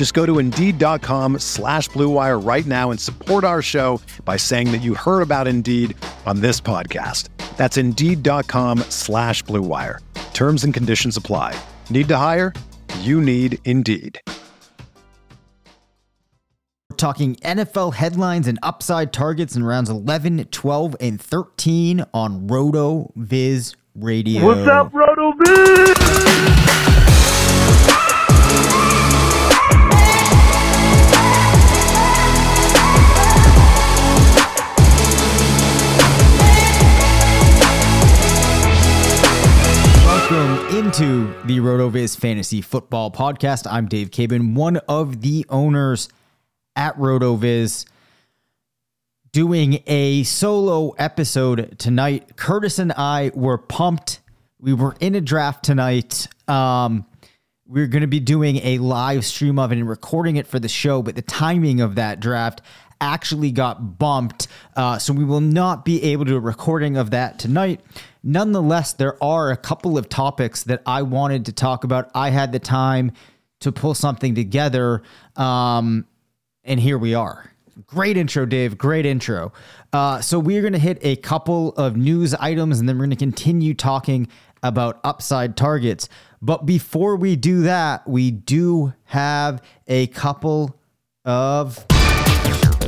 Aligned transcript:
Just 0.00 0.14
go 0.14 0.24
to 0.24 0.38
Indeed.com 0.38 1.40
slash 1.40 1.90
BlueWire 1.90 2.42
right 2.42 2.64
now 2.64 2.90
and 2.90 2.98
support 2.98 3.44
our 3.44 3.60
show 3.60 4.00
by 4.24 4.38
saying 4.38 4.72
that 4.72 4.78
you 4.78 4.94
heard 4.94 5.20
about 5.20 5.46
Indeed 5.46 5.94
on 6.24 6.40
this 6.40 6.58
podcast. 6.58 7.28
That's 7.58 7.76
Indeed.com 7.76 8.78
slash 8.88 9.44
BlueWire. 9.44 9.98
Terms 10.32 10.64
and 10.64 10.72
conditions 10.72 11.18
apply. 11.18 11.54
Need 11.90 12.08
to 12.08 12.16
hire? 12.16 12.54
You 13.00 13.20
need 13.20 13.58
Indeed. 13.66 14.18
We're 16.88 16.96
talking 16.96 17.36
NFL 17.36 17.92
headlines 17.92 18.48
and 18.48 18.58
upside 18.62 19.12
targets 19.12 19.54
in 19.54 19.64
rounds 19.64 19.90
11, 19.90 20.46
12, 20.46 20.96
and 20.98 21.20
13 21.20 22.06
on 22.14 22.48
RotoViz 22.48 23.76
Radio. 23.94 24.46
What's 24.46 24.66
up, 24.66 24.94
Roto 24.94 25.34
Viz? 25.44 26.59
Into 40.90 41.32
the 41.44 41.60
RotoViz 41.60 42.18
Fantasy 42.18 42.60
Football 42.60 43.12
Podcast. 43.12 43.64
I'm 43.70 43.86
Dave 43.86 44.10
Cabin, 44.10 44.56
one 44.56 44.78
of 44.88 45.20
the 45.20 45.46
owners 45.48 46.08
at 46.74 46.96
RotoViz, 46.96 47.86
doing 49.30 49.84
a 49.86 50.24
solo 50.24 50.90
episode 50.98 51.78
tonight. 51.78 52.34
Curtis 52.34 52.80
and 52.80 52.90
I 52.90 53.30
were 53.36 53.56
pumped. 53.56 54.18
We 54.58 54.72
were 54.72 54.96
in 54.98 55.14
a 55.14 55.20
draft 55.20 55.64
tonight. 55.64 56.26
Um, 56.48 57.06
we're 57.68 57.86
going 57.86 58.02
to 58.02 58.08
be 58.08 58.18
doing 58.18 58.56
a 58.56 58.78
live 58.78 59.24
stream 59.24 59.60
of 59.60 59.70
it 59.70 59.78
and 59.78 59.88
recording 59.88 60.34
it 60.34 60.48
for 60.48 60.58
the 60.58 60.68
show, 60.68 61.02
but 61.02 61.14
the 61.14 61.22
timing 61.22 61.80
of 61.80 61.94
that 61.94 62.18
draft 62.18 62.62
actually 63.00 63.50
got 63.50 63.98
bumped. 63.98 64.48
Uh, 64.76 64.98
so 64.98 65.12
we 65.12 65.24
will 65.24 65.40
not 65.40 65.84
be 65.84 66.02
able 66.02 66.24
to 66.24 66.32
do 66.32 66.36
a 66.36 66.40
recording 66.40 66.96
of 66.96 67.10
that 67.10 67.38
tonight. 67.38 67.80
Nonetheless, 68.22 68.92
there 68.92 69.22
are 69.22 69.50
a 69.50 69.56
couple 69.56 69.96
of 69.96 70.08
topics 70.08 70.64
that 70.64 70.82
I 70.86 71.02
wanted 71.02 71.46
to 71.46 71.52
talk 71.52 71.84
about. 71.84 72.10
I 72.14 72.30
had 72.30 72.52
the 72.52 72.58
time 72.58 73.12
to 73.60 73.72
pull 73.72 73.94
something 73.94 74.34
together, 74.34 75.02
um, 75.36 76.06
and 76.64 76.80
here 76.80 76.98
we 76.98 77.14
are. 77.14 77.50
Great 77.86 78.16
intro, 78.16 78.44
Dave. 78.44 78.76
Great 78.76 79.06
intro. 79.06 79.52
Uh, 79.92 80.20
so 80.20 80.38
we're 80.38 80.60
going 80.60 80.74
to 80.74 80.78
hit 80.78 80.98
a 81.02 81.16
couple 81.16 81.72
of 81.72 81.96
news 81.96 82.34
items, 82.34 82.78
and 82.78 82.88
then 82.88 82.96
we're 82.96 83.06
going 83.06 83.10
to 83.10 83.16
continue 83.16 83.74
talking 83.74 84.28
about 84.62 85.00
upside 85.04 85.56
targets. 85.56 86.08
But 86.42 86.66
before 86.66 87.16
we 87.16 87.36
do 87.36 87.62
that, 87.62 88.06
we 88.06 88.30
do 88.30 88.92
have 89.04 89.62
a 89.86 90.08
couple 90.08 90.78
of 91.24 91.86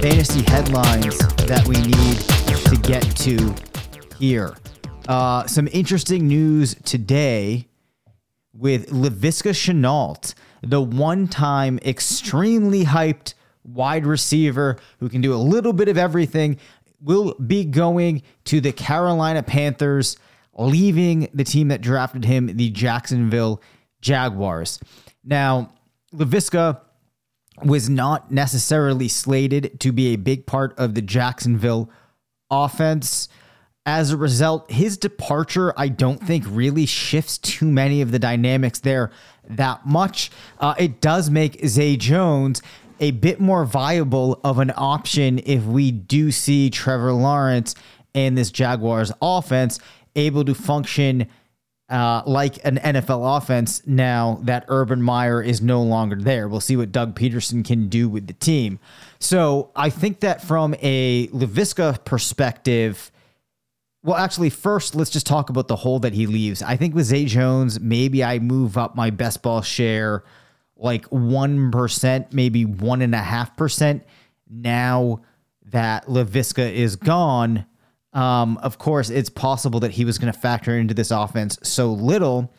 fantasy 0.01 0.43
headlines 0.43 1.19
that 1.47 1.65
we 1.67 1.77
need 1.77 2.19
to 2.67 2.77
get 2.83 3.03
to 3.17 3.55
here. 4.19 4.57
Uh, 5.09 5.47
some 5.47 5.69
interesting 5.73 6.27
news 6.27 6.75
today 6.85 7.69
with 8.53 8.91
Laviska 8.91 9.51
Shenault, 9.51 10.35
the 10.63 10.81
one 10.81 11.29
time 11.29 11.79
extremely 11.85 12.85
hyped 12.85 13.35
wide 13.65 14.07
receiver 14.07 14.77
who 15.01 15.09
can 15.09 15.21
do 15.21 15.35
a 15.35 15.37
little 15.37 15.73
bit 15.73 15.89
of 15.89 15.97
everything, 15.97 16.59
will 17.01 17.35
be 17.35 17.65
going 17.65 18.23
to 18.45 18.61
the 18.61 18.73
Carolina 18.73 19.43
Panthers, 19.43 20.17
leaving 20.55 21.29
the 21.35 21.45
team 21.45 21.69
that 21.69 21.81
drafted 21.81 22.25
him, 22.25 22.47
the 22.57 22.71
Jacksonville 22.71 23.61
Jaguars. 24.01 24.79
Now, 25.25 25.73
Laviska 26.15 26.81
was 27.65 27.89
not 27.89 28.31
necessarily 28.31 29.09
slated 29.09 29.79
to 29.81 29.93
be 29.93 30.09
a 30.09 30.17
big 30.17 30.47
part 30.47 30.77
of 30.79 30.95
the 30.95 31.03
Jacksonville 31.03 31.91
offense. 32.51 33.29
As 33.85 34.13
a 34.13 34.17
result, 34.17 34.71
his 34.71 34.97
departure, 34.97 35.73
I 35.77 35.89
don't 35.89 36.23
think 36.23 36.45
really 36.47 36.87
shifts 36.87 37.39
too 37.39 37.67
many 37.67 38.01
of 38.01 38.13
the 38.13 38.19
dynamics 38.19 38.79
there 38.79 39.11
that 39.49 39.85
much. 39.85 40.31
Uh, 40.61 40.75
it 40.79 41.01
does 41.01 41.31
make 41.31 41.67
Zay 41.67 41.97
Jones 41.97 42.63
a 43.01 43.11
bit 43.11 43.41
more 43.41 43.65
viable 43.65 44.41
of 44.45 44.59
an 44.61 44.73
option 44.77 45.41
if 45.45 45.65
we 45.65 45.91
do 45.91 46.31
see 46.31 46.71
Trevor 46.71 47.13
Lawrence 47.13 47.75
and 48.15 48.39
this 48.39 48.53
Jaguars 48.53 49.11
offense 49.21 49.81
able 50.15 50.45
to 50.45 50.55
function 50.55 51.27
uh, 51.93 52.23
like 52.25 52.65
an 52.65 52.79
NFL 52.79 53.37
offense 53.37 53.87
now 53.87 54.41
that 54.45 54.65
Urban 54.69 55.03
Meyer 55.03 55.43
is 55.43 55.61
no 55.61 55.83
longer 55.83 56.17
there. 56.17 56.49
We'll 56.49 56.61
see 56.61 56.77
what 56.77 56.91
Doug 56.91 57.15
Pederson 57.15 57.63
can 57.65 57.89
do 57.89 58.09
with 58.09 58.27
the 58.27 58.33
team. 58.33 58.79
So 59.19 59.71
I 59.77 59.91
think 59.91 60.21
that 60.21 60.43
from 60.43 60.75
a 60.81 61.29
Laviska 61.29 62.03
perspective, 62.05 63.13
well, 64.03 64.17
actually, 64.17 64.49
first, 64.49 64.95
let's 64.95 65.11
just 65.11 65.27
talk 65.27 65.51
about 65.51 65.69
the 65.69 65.77
hole 65.77 66.01
that 66.01 66.15
he 66.15 66.27
leaves. 66.27 66.63
I 66.63 66.77
think 66.77 66.95
with 66.95 67.05
Zay 67.05 67.27
Jones, 67.27 67.79
maybe 67.79 68.25
I 68.25 68.39
move 68.39 68.79
up 68.79 68.97
my 68.97 69.11
best 69.11 69.43
ball 69.43 69.61
share 69.61 70.25
like 70.77 71.09
1%, 71.11 72.33
maybe 72.33 72.65
1.5% 72.65 74.01
now 74.51 75.21
that 75.67 76.07
Laviska 76.07 76.73
is 76.73 76.97
gone. 76.97 77.67
Um, 78.13 78.59
of 78.59 78.79
course, 78.79 79.11
it's 79.11 79.31
possible 79.31 79.81
that 79.81 79.93
he 79.93 80.05
was 80.05 80.19
going 80.19 80.33
to 80.33 80.39
factor 80.39 80.77
into 80.77 80.95
this 80.95 81.11
offense 81.11 81.59
so 81.63 81.93
little 81.93 82.53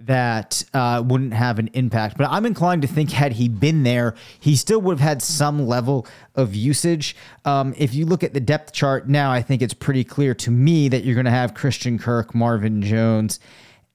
that 0.00 0.64
uh, 0.74 1.02
wouldn't 1.04 1.34
have 1.34 1.58
an 1.58 1.68
impact. 1.72 2.16
But 2.16 2.28
I'm 2.30 2.46
inclined 2.46 2.82
to 2.82 2.88
think 2.88 3.10
had 3.10 3.32
he 3.32 3.48
been 3.48 3.82
there, 3.82 4.14
he 4.38 4.54
still 4.54 4.80
would 4.82 4.98
have 4.98 5.08
had 5.08 5.22
some 5.22 5.66
level 5.66 6.06
of 6.34 6.54
usage. 6.54 7.16
Um, 7.44 7.74
if 7.76 7.94
you 7.94 8.06
look 8.06 8.22
at 8.22 8.32
the 8.32 8.40
depth 8.40 8.72
chart 8.72 9.08
now, 9.08 9.32
I 9.32 9.42
think 9.42 9.60
it's 9.60 9.74
pretty 9.74 10.04
clear 10.04 10.34
to 10.36 10.50
me 10.50 10.88
that 10.88 11.04
you're 11.04 11.16
going 11.16 11.24
to 11.24 11.30
have 11.30 11.54
Christian 11.54 11.98
Kirk, 11.98 12.34
Marvin 12.34 12.80
Jones, 12.80 13.40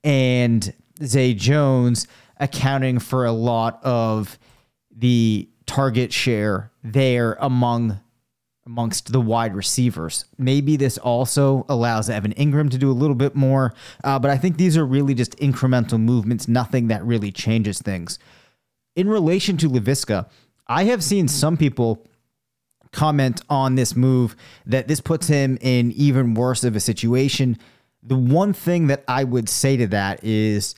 and 0.04 0.74
Zay 1.04 1.34
Jones 1.34 2.08
accounting 2.38 3.00
for 3.00 3.26
a 3.26 3.32
lot 3.32 3.80
of 3.84 4.38
the 4.92 5.50
target 5.66 6.12
share 6.12 6.72
there 6.84 7.38
among 7.40 8.00
amongst 8.66 9.12
the 9.12 9.20
wide 9.20 9.56
receivers. 9.56 10.26
Maybe 10.38 10.78
this 10.78 10.98
also 10.98 11.66
allows 11.68 12.10
Evan 12.10 12.34
Engram 12.34 12.72
to 12.72 12.78
do 12.78 12.90
a 12.90 12.94
little 12.94 13.16
bit 13.16 13.36
more, 13.36 13.74
uh, 14.04 14.20
but 14.20 14.32
I 14.32 14.38
think 14.38 14.58
these 14.58 14.78
are 14.78 14.86
really 14.86 15.14
just 15.14 15.38
incremental 15.38 16.00
movements, 16.00 16.48
nothing 16.48 16.88
that 16.88 17.04
really 17.04 17.32
changes 17.32 17.82
things. 17.82 18.20
In 18.96 19.10
relation 19.10 19.58
to 19.58 19.70
Laviska, 19.70 20.30
I 20.68 20.86
have 20.86 21.04
seen 21.04 21.28
some 21.28 21.58
people 21.58 22.06
comment 22.92 23.42
on 23.50 23.76
this 23.76 23.96
move 23.96 24.36
that 24.66 24.88
this 24.88 25.02
puts 25.02 25.28
him 25.28 25.58
in 25.60 25.92
even 25.94 26.36
worse 26.36 26.64
of 26.64 26.76
a 26.76 26.80
situation. 26.80 27.58
The 28.02 28.18
one 28.18 28.54
thing 28.54 28.88
that 28.88 29.04
I 29.08 29.24
would 29.24 29.50
say 29.50 29.76
to 29.78 29.88
that 29.88 30.24
is 30.24 30.76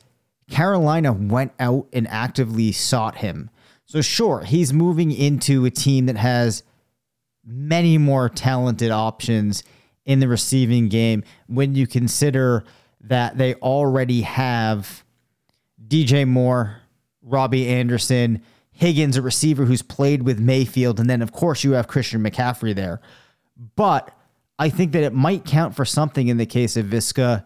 Carolina 0.49 1.11
went 1.13 1.51
out 1.59 1.87
and 1.93 2.07
actively 2.07 2.71
sought 2.71 3.17
him. 3.17 3.49
So, 3.85 4.01
sure, 4.01 4.41
he's 4.41 4.73
moving 4.73 5.11
into 5.11 5.65
a 5.65 5.69
team 5.69 6.07
that 6.07 6.17
has 6.17 6.63
many 7.45 7.97
more 7.97 8.29
talented 8.29 8.91
options 8.91 9.63
in 10.05 10.19
the 10.19 10.27
receiving 10.27 10.89
game 10.89 11.23
when 11.47 11.75
you 11.75 11.87
consider 11.87 12.63
that 13.01 13.37
they 13.37 13.53
already 13.55 14.21
have 14.21 15.03
DJ 15.87 16.27
Moore, 16.27 16.81
Robbie 17.21 17.67
Anderson, 17.67 18.41
Higgins, 18.71 19.15
a 19.15 19.21
receiver 19.21 19.65
who's 19.65 19.81
played 19.81 20.23
with 20.23 20.39
Mayfield, 20.39 20.99
and 20.99 21.09
then, 21.09 21.21
of 21.21 21.31
course, 21.31 21.63
you 21.63 21.71
have 21.71 21.87
Christian 21.87 22.23
McCaffrey 22.23 22.75
there. 22.75 22.99
But 23.75 24.11
I 24.59 24.69
think 24.69 24.91
that 24.93 25.03
it 25.03 25.13
might 25.13 25.45
count 25.45 25.75
for 25.75 25.85
something 25.85 26.27
in 26.27 26.37
the 26.37 26.45
case 26.45 26.75
of 26.75 26.87
Viska, 26.87 27.45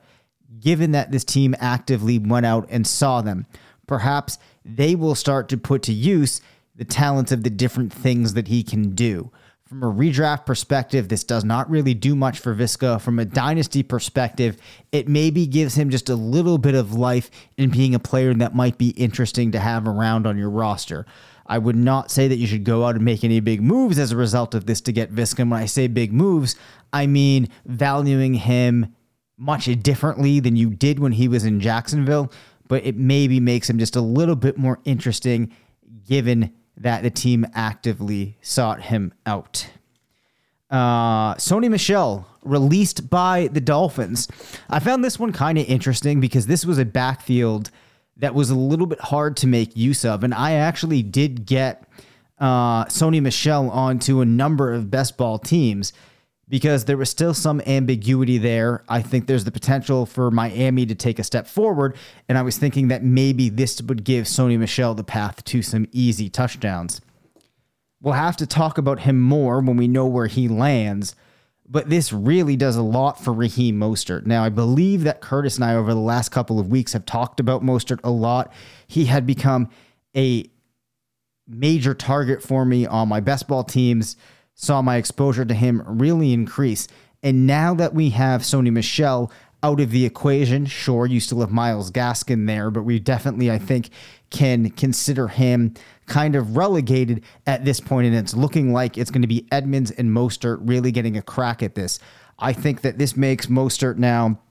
given 0.59 0.91
that 0.91 1.11
this 1.11 1.23
team 1.23 1.55
actively 1.59 2.17
went 2.17 2.45
out 2.45 2.67
and 2.69 2.85
saw 2.85 3.21
them. 3.21 3.45
Perhaps 3.87 4.37
they 4.65 4.95
will 4.95 5.15
start 5.15 5.49
to 5.49 5.57
put 5.57 5.83
to 5.83 5.93
use 5.93 6.41
the 6.75 6.85
talents 6.85 7.31
of 7.31 7.43
the 7.43 7.49
different 7.49 7.93
things 7.93 8.33
that 8.33 8.47
he 8.47 8.63
can 8.63 8.95
do. 8.95 9.31
From 9.69 9.83
a 9.83 9.93
redraft 9.93 10.47
perspective, 10.47 11.09
this 11.09 11.23
does 11.23 11.43
not 11.45 11.69
really 11.69 11.93
do 11.93 12.15
much 12.15 12.39
for 12.39 12.55
Viska. 12.55 12.99
From 12.99 13.19
a 13.19 13.25
dynasty 13.25 13.83
perspective, 13.83 14.57
it 14.91 15.07
maybe 15.07 15.45
gives 15.45 15.75
him 15.75 15.91
just 15.91 16.09
a 16.09 16.15
little 16.15 16.57
bit 16.57 16.73
of 16.73 16.95
life 16.95 17.29
in 17.55 17.69
being 17.69 17.93
a 17.93 17.99
player 17.99 18.33
that 18.33 18.55
might 18.55 18.79
be 18.79 18.89
interesting 18.89 19.51
to 19.51 19.59
have 19.59 19.87
around 19.87 20.25
on 20.25 20.39
your 20.39 20.49
roster. 20.49 21.05
I 21.45 21.59
would 21.59 21.75
not 21.75 22.09
say 22.09 22.27
that 22.27 22.37
you 22.37 22.47
should 22.47 22.63
go 22.63 22.83
out 22.83 22.95
and 22.95 23.05
make 23.05 23.23
any 23.23 23.39
big 23.41 23.61
moves 23.61 23.99
as 23.99 24.11
a 24.11 24.17
result 24.17 24.55
of 24.55 24.65
this 24.65 24.81
to 24.81 24.91
get 24.91 25.13
Viska. 25.13 25.47
When 25.47 25.53
I 25.53 25.67
say 25.67 25.85
big 25.85 26.11
moves, 26.11 26.55
I 26.91 27.05
mean 27.05 27.47
valuing 27.67 28.33
him 28.33 28.95
much 29.37 29.65
differently 29.83 30.39
than 30.39 30.55
you 30.55 30.71
did 30.71 30.97
when 30.97 31.11
he 31.11 31.27
was 31.27 31.45
in 31.45 31.59
Jacksonville, 31.59 32.31
but 32.67 32.83
it 32.87 32.97
maybe 32.97 33.39
makes 33.39 33.69
him 33.69 33.77
just 33.77 33.95
a 33.95 34.01
little 34.01 34.35
bit 34.35 34.57
more 34.57 34.79
interesting 34.83 35.55
given 36.07 36.55
that 36.79 37.03
the 37.03 37.09
team 37.09 37.45
actively 37.53 38.37
sought 38.41 38.83
him 38.83 39.13
out. 39.25 39.69
Uh, 40.69 41.35
Sony 41.35 41.69
Michel, 41.69 42.27
released 42.43 43.09
by 43.09 43.49
the 43.51 43.61
Dolphins. 43.61 44.27
I 44.69 44.79
found 44.79 45.03
this 45.03 45.19
one 45.19 45.33
kind 45.33 45.57
of 45.57 45.65
interesting 45.67 46.19
because 46.19 46.47
this 46.47 46.65
was 46.65 46.77
a 46.77 46.85
backfield 46.85 47.69
that 48.17 48.33
was 48.33 48.49
a 48.49 48.55
little 48.55 48.85
bit 48.85 48.99
hard 48.99 49.37
to 49.37 49.47
make 49.47 49.75
use 49.75 50.05
of, 50.05 50.23
and 50.23 50.33
I 50.33 50.53
actually 50.53 51.03
did 51.03 51.45
get 51.45 51.83
uh, 52.37 52.85
Sony 52.85 53.21
Michel 53.21 53.69
onto 53.69 54.21
a 54.21 54.25
number 54.25 54.73
of 54.73 54.89
best 54.89 55.17
ball 55.17 55.39
teams 55.39 55.91
because 56.49 56.85
there 56.85 56.97
was 56.97 57.09
still 57.09 57.33
some 57.33 57.61
ambiguity 57.61 58.39
there. 58.39 58.83
I 58.89 59.01
think 59.01 59.27
there's 59.27 59.43
the 59.43 59.51
potential 59.51 60.05
for 60.05 60.31
Miami 60.31 60.85
to 60.87 60.95
take 60.95 61.19
a 61.19 61.23
step 61.23 61.47
forward. 61.47 61.95
And 62.27 62.37
I 62.37 62.41
was 62.41 62.57
thinking 62.57 62.87
that 62.87 63.03
maybe 63.03 63.49
this 63.49 63.81
would 63.81 64.03
give 64.03 64.25
Sony 64.25 64.57
Michel 64.57 64.95
the 64.95 65.03
path 65.03 65.43
to 65.45 65.61
some 65.61 65.85
easy 65.91 66.27
touchdowns. 66.27 67.01
We'll 68.01 68.15
have 68.15 68.37
to 68.37 68.47
talk 68.47 68.77
about 68.77 69.01
him 69.01 69.21
more 69.21 69.59
when 69.59 69.77
we 69.77 69.87
know 69.87 70.07
where 70.07 70.27
he 70.27 70.47
lands. 70.47 71.15
But 71.71 71.89
this 71.89 72.11
really 72.11 72.55
does 72.55 72.77
a 72.77 72.81
lot 72.81 73.23
for 73.23 73.31
Raheem 73.31 73.79
Mostert. 73.79 74.25
Now, 74.25 74.43
I 74.43 74.49
believe 74.49 75.03
that 75.03 75.21
Curtis 75.21 75.55
and 75.57 75.63
I, 75.63 75.75
over 75.75 75.93
the 75.93 75.99
last 75.99 76.29
couple 76.29 76.59
of 76.59 76.69
weeks, 76.69 76.93
have 76.93 77.05
talked 77.05 77.39
about 77.39 77.61
Mostert 77.61 77.99
a 78.03 78.09
lot. 78.09 78.51
He 78.87 79.05
had 79.05 79.27
become 79.27 79.69
a 80.17 80.49
major 81.47 81.93
target 81.93 82.41
for 82.41 82.65
me 82.65 82.87
on 82.87 83.07
my 83.07 83.19
best 83.19 83.47
ball 83.47 83.63
teams 83.63 84.15
saw 84.61 84.81
my 84.81 84.97
exposure 84.97 85.45
to 85.45 85.53
him 85.53 85.81
really 85.85 86.33
increase. 86.33 86.89
And 87.23 87.47
now 87.47 87.73
that 87.75 87.93
we 87.93 88.09
have 88.09 88.41
Sony 88.41 88.73
Michel 88.73 89.31
out 89.63 89.79
of 89.79 89.91
the 89.91 90.05
equation, 90.05 90.65
sure, 90.65 91.05
you 91.05 91.21
still 91.21 91.39
have 91.39 91.49
Myles 91.49 91.91
Gaskin 91.91 92.45
there, 92.45 92.69
but 92.69 92.83
we 92.83 92.99
definitely, 92.99 93.49
I 93.49 93.57
think, 93.57 93.89
can 94.31 94.69
consider 94.71 95.29
him 95.29 95.75
kind 96.07 96.35
of 96.35 96.57
relegated 96.57 97.23
at 97.47 97.63
this 97.63 97.79
point. 97.79 98.07
and 98.07 98.15
it's 98.17 98.33
looking 98.33 98.73
like 98.73 98.97
it's 98.97 99.11
going 99.11 99.21
to 99.21 99.29
be 99.29 99.47
Edmonds 99.49 99.91
and 99.91 100.09
Mostert 100.09 100.59
really 100.63 100.91
getting 100.91 101.15
a 101.15 101.21
crack 101.21 101.63
at 101.63 101.75
this. 101.75 101.97
I 102.37 102.51
think 102.51 102.81
that 102.81 102.97
this 102.97 103.15
makes 103.15 103.45
Mostert 103.45 103.97
now 103.97 104.41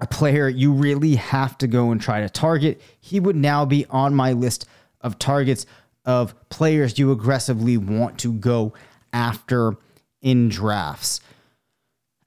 a 0.00 0.06
player 0.06 0.48
you 0.48 0.72
really 0.72 1.16
have 1.16 1.58
to 1.58 1.66
go 1.66 1.90
and 1.90 2.00
try 2.00 2.20
to 2.20 2.28
target. 2.28 2.80
He 3.00 3.18
would 3.18 3.34
now 3.34 3.64
be 3.64 3.86
on 3.90 4.14
my 4.14 4.34
list 4.34 4.66
of 5.00 5.18
targets 5.18 5.66
of 6.04 6.48
players 6.48 6.96
you 6.96 7.10
aggressively 7.10 7.76
want 7.76 8.18
to 8.20 8.32
go 8.32 8.72
after 9.12 9.76
in 10.20 10.48
drafts. 10.48 11.20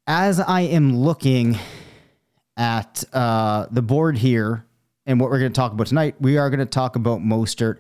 As 0.08 0.40
I 0.40 0.62
am 0.62 0.96
looking 0.98 1.58
at 2.58 3.04
uh, 3.14 3.68
the 3.72 3.82
board 3.82 4.18
here 4.18 4.66
and 5.06 5.20
what 5.20 5.30
we're 5.30 5.40
going 5.40 5.52
to 5.52 5.56
talk 5.56 5.72
about 5.72 5.88
tonight, 5.88 6.16
we 6.20 6.38
are 6.38 6.50
going 6.50 6.60
to 6.60 6.66
talk 6.66 6.96
about 6.96 7.20
Mostert 7.20 7.80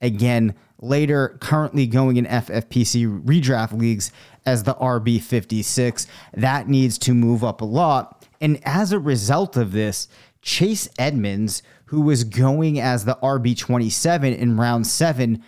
again 0.00 0.54
later, 0.80 1.38
currently 1.40 1.86
going 1.86 2.16
in 2.16 2.26
FFPC 2.26 3.24
redraft 3.24 3.72
leagues 3.72 4.12
as 4.44 4.64
the 4.64 4.74
RB56. 4.74 6.06
That 6.34 6.68
needs 6.68 6.98
to 6.98 7.14
move 7.14 7.44
up 7.44 7.60
a 7.60 7.64
lot. 7.64 8.26
And 8.40 8.60
as 8.64 8.92
a 8.92 8.98
result 8.98 9.56
of 9.56 9.72
this, 9.72 10.08
Chase 10.42 10.88
Edmonds, 10.98 11.62
who 11.86 12.00
was 12.00 12.24
going 12.24 12.80
as 12.80 13.04
the 13.04 13.16
RB27 13.22 14.36
in 14.36 14.56
round 14.56 14.86
seven, 14.86 15.42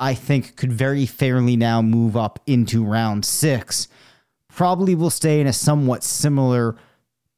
I 0.00 0.14
think 0.14 0.56
could 0.56 0.72
very 0.72 1.06
fairly 1.06 1.56
now 1.56 1.82
move 1.82 2.16
up 2.16 2.40
into 2.46 2.84
round 2.84 3.24
six. 3.24 3.88
Probably 4.48 4.94
will 4.94 5.10
stay 5.10 5.40
in 5.40 5.46
a 5.46 5.52
somewhat 5.52 6.04
similar 6.04 6.76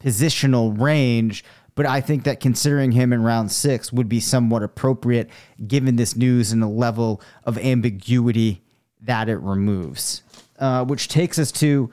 positional 0.02 0.78
range, 0.80 1.44
but 1.74 1.86
I 1.86 2.00
think 2.00 2.24
that 2.24 2.40
considering 2.40 2.92
him 2.92 3.12
in 3.12 3.22
round 3.22 3.50
six 3.52 3.92
would 3.92 4.08
be 4.08 4.20
somewhat 4.20 4.62
appropriate 4.62 5.30
given 5.66 5.96
this 5.96 6.16
news 6.16 6.52
and 6.52 6.62
the 6.62 6.68
level 6.68 7.22
of 7.44 7.58
ambiguity 7.58 8.62
that 9.02 9.28
it 9.28 9.38
removes. 9.38 10.22
Uh, 10.58 10.84
which 10.84 11.08
takes 11.08 11.38
us 11.38 11.50
to 11.50 11.90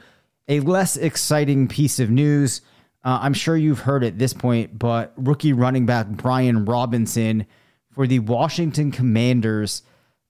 a 0.50 0.60
less 0.60 0.98
exciting 0.98 1.68
piece 1.68 2.00
of 2.00 2.10
news. 2.10 2.62
Uh, 3.04 3.20
I'm 3.22 3.34
sure 3.34 3.56
you've 3.56 3.80
heard 3.80 4.04
at 4.04 4.20
this 4.20 4.34
point, 4.34 4.78
but 4.78 5.13
rookie 5.16 5.54
running 5.54 5.86
back 5.86 6.08
Brian 6.08 6.66
Robinson 6.66 7.46
for 7.92 8.08
the 8.08 8.20
Washington 8.20 8.92
Commanders 8.92 9.84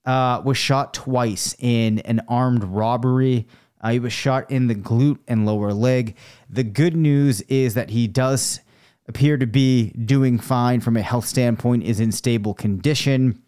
uh, 0.07 0.41
was 0.43 0.57
shot 0.57 0.93
twice 0.93 1.53
in 1.59 1.99
an 1.99 2.21
armed 2.29 2.63
robbery. 2.63 3.45
Uh, 3.81 3.91
he 3.91 3.99
was 3.99 4.13
shot 4.13 4.49
in 4.49 4.67
the 4.67 4.73
glute 4.73 5.19
and 5.27 5.45
lower 5.45 5.73
leg. 5.73 6.15
The 6.49 6.63
good 6.63 6.95
news 6.95 7.41
is 7.41 7.73
that 7.73 7.89
he 7.89 8.07
does 8.07 8.61
appear 9.07 9.37
to 9.37 9.45
be 9.45 9.91
doing 9.91 10.39
fine 10.39 10.79
from 10.79 10.95
a 10.97 11.01
health 11.01 11.25
standpoint, 11.25 11.83
is 11.83 11.99
in 11.99 12.11
stable 12.11 12.53
condition. 12.53 13.43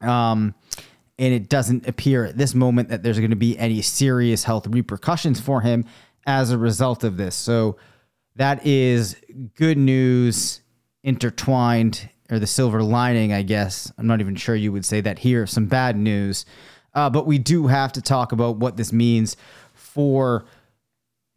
Um, 0.00 0.54
and 1.18 1.32
it 1.32 1.48
doesn't 1.48 1.88
appear 1.88 2.24
at 2.24 2.36
this 2.36 2.54
moment 2.54 2.88
that 2.88 3.02
there's 3.02 3.18
going 3.18 3.30
to 3.30 3.36
be 3.36 3.56
any 3.56 3.80
serious 3.80 4.44
health 4.44 4.66
repercussions 4.66 5.40
for 5.40 5.60
him 5.60 5.84
as 6.26 6.50
a 6.50 6.58
result 6.58 7.04
of 7.04 7.16
this. 7.16 7.34
So 7.34 7.78
that 8.34 8.66
is 8.66 9.16
good 9.54 9.78
news 9.78 10.60
intertwined 11.02 12.10
or 12.30 12.38
the 12.38 12.46
silver 12.46 12.82
lining, 12.82 13.32
I 13.32 13.42
guess. 13.42 13.92
I'm 13.98 14.06
not 14.06 14.20
even 14.20 14.36
sure 14.36 14.54
you 14.54 14.72
would 14.72 14.84
say 14.84 15.00
that 15.00 15.20
here. 15.20 15.46
Some 15.46 15.66
bad 15.66 15.96
news. 15.96 16.44
Uh, 16.94 17.10
but 17.10 17.26
we 17.26 17.38
do 17.38 17.66
have 17.66 17.92
to 17.92 18.02
talk 18.02 18.32
about 18.32 18.56
what 18.56 18.76
this 18.76 18.92
means 18.92 19.36
for 19.74 20.46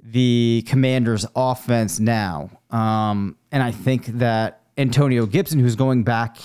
the 0.02 0.64
Commanders' 0.68 1.26
offense 1.36 2.00
now. 2.00 2.50
Um, 2.70 3.36
and 3.52 3.62
I 3.62 3.72
think 3.72 4.06
that 4.06 4.62
Antonio 4.78 5.26
Gibson, 5.26 5.60
who's 5.60 5.76
going 5.76 6.04
back 6.04 6.38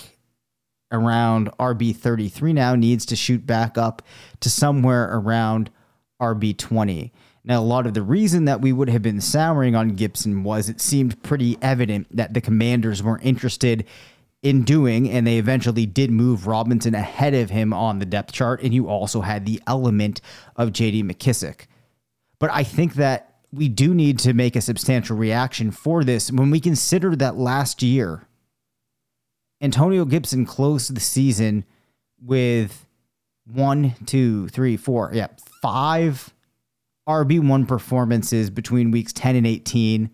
around 0.91 1.51
RB 1.59 1.95
33 1.95 2.53
now, 2.53 2.75
needs 2.75 3.07
to 3.07 3.17
shoot 3.17 3.47
back 3.47 3.79
up 3.79 4.03
to 4.41 4.51
somewhere 4.51 5.09
around 5.17 5.71
RB 6.21 6.57
20. 6.57 7.13
Now, 7.45 7.61
a 7.61 7.63
lot 7.63 7.87
of 7.87 7.95
the 7.95 8.03
reason 8.03 8.47
that 8.47 8.63
we 8.63 8.73
would 8.73 8.89
have 8.89 9.03
been 9.03 9.21
souring 9.21 9.77
on 9.77 9.91
Gibson 9.91 10.43
was 10.45 10.69
it 10.69 10.81
seemed 10.81 11.23
pretty 11.23 11.59
evident 11.61 12.07
that 12.11 12.33
the 12.33 12.41
Commanders 12.41 13.03
were 13.03 13.19
interested 13.19 13.85
in 14.45 14.63
doing, 14.63 15.11
and 15.11 15.27
they 15.27 15.39
eventually 15.39 15.87
did 15.87 16.11
move 16.11 16.47
Robinson 16.47 16.95
ahead 16.95 17.33
of 17.33 17.49
him 17.49 17.73
on 17.73 17.99
the 17.99 18.05
depth 18.05 18.31
chart. 18.31 18.63
And 18.63 18.75
you 18.75 18.89
also 18.89 19.23
had 19.23 19.47
the 19.47 19.61
element 19.67 20.21
of 20.55 20.69
JD 20.71 21.03
McKissic. 21.11 21.63
But 22.39 22.51
I 22.53 22.63
think 22.63 22.95
that 22.95 23.37
we 23.51 23.71
do 23.71 23.95
need 23.95 24.19
to 24.19 24.35
make 24.35 24.55
a 24.55 24.61
substantial 24.61 25.17
reaction 25.17 25.71
for 25.71 26.05
this 26.05 26.31
when 26.31 26.51
we 26.51 26.61
consider 26.61 27.17
that 27.17 27.37
last 27.37 27.83
year, 27.83 28.29
Antonio 29.63 30.05
Gibson 30.05 30.45
closed 30.45 30.95
the 30.95 31.01
season 31.01 31.65
with 32.21 32.87
one, 33.47 33.95
two, 34.05 34.49
three, 34.49 34.77
four, 34.77 35.11
yeah, 35.15 35.29
five 35.63 36.35
RB1 37.09 37.67
performances 37.67 38.51
between 38.51 38.91
weeks 38.91 39.13
10 39.15 39.37
and 39.37 39.47
18 39.47 40.11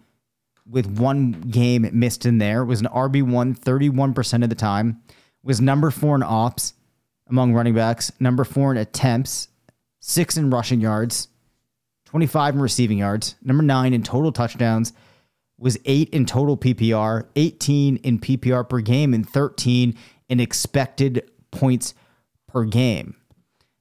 with 0.70 0.86
one 0.86 1.32
game 1.32 1.88
missed 1.92 2.24
in 2.24 2.38
there. 2.38 2.64
Was 2.64 2.80
an 2.80 2.86
RB1 2.86 3.58
31% 3.58 4.42
of 4.42 4.48
the 4.48 4.54
time. 4.54 5.02
Was 5.42 5.60
number 5.60 5.90
four 5.90 6.14
in 6.14 6.22
ops 6.22 6.74
among 7.28 7.54
running 7.54 7.74
backs, 7.74 8.12
number 8.20 8.44
four 8.44 8.70
in 8.72 8.76
attempts, 8.76 9.48
six 10.00 10.36
in 10.36 10.50
rushing 10.50 10.80
yards, 10.80 11.28
25 12.06 12.56
in 12.56 12.60
receiving 12.60 12.98
yards, 12.98 13.36
number 13.42 13.62
nine 13.62 13.94
in 13.94 14.02
total 14.02 14.32
touchdowns, 14.32 14.92
was 15.58 15.78
eight 15.84 16.08
in 16.10 16.26
total 16.26 16.56
PPR, 16.56 17.26
18 17.36 17.96
in 17.96 18.18
PPR 18.18 18.68
per 18.68 18.80
game, 18.80 19.14
and 19.14 19.28
13 19.28 19.94
in 20.28 20.40
expected 20.40 21.30
points 21.50 21.94
per 22.48 22.64
game. 22.64 23.14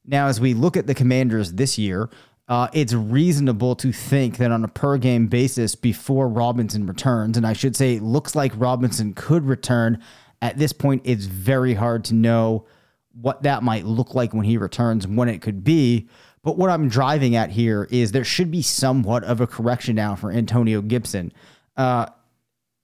Now, 0.05 0.27
as 0.27 0.39
we 0.39 0.53
look 0.53 0.77
at 0.77 0.87
the 0.87 0.93
commanders 0.93 1.53
this 1.53 1.77
year, 1.77 2.09
uh, 2.49 2.67
it's 2.73 2.93
reasonable 2.93 3.75
to 3.75 3.93
think 3.93 4.37
that 4.37 4.51
on 4.51 4.63
a 4.63 4.67
per 4.67 4.97
game 4.97 5.27
basis 5.27 5.75
before 5.75 6.27
Robinson 6.27 6.87
returns, 6.87 7.37
and 7.37 7.45
I 7.45 7.53
should 7.53 7.75
say 7.75 7.95
it 7.95 8.01
looks 8.01 8.33
like 8.33 8.51
Robinson 8.55 9.13
could 9.13 9.45
return. 9.45 10.01
At 10.41 10.57
this 10.57 10.73
point, 10.73 11.03
it's 11.05 11.25
very 11.25 11.75
hard 11.75 12.03
to 12.05 12.15
know 12.15 12.65
what 13.13 13.43
that 13.43 13.61
might 13.61 13.85
look 13.85 14.15
like 14.15 14.33
when 14.33 14.45
he 14.45 14.57
returns, 14.57 15.05
when 15.05 15.29
it 15.29 15.43
could 15.43 15.63
be. 15.63 16.09
But 16.41 16.57
what 16.57 16.71
I'm 16.71 16.89
driving 16.89 17.35
at 17.35 17.51
here 17.51 17.87
is 17.91 18.11
there 18.11 18.23
should 18.23 18.49
be 18.49 18.63
somewhat 18.63 19.23
of 19.25 19.41
a 19.41 19.47
correction 19.47 19.95
now 19.95 20.15
for 20.15 20.31
Antonio 20.31 20.81
Gibson. 20.81 21.31
Uh, 21.77 22.07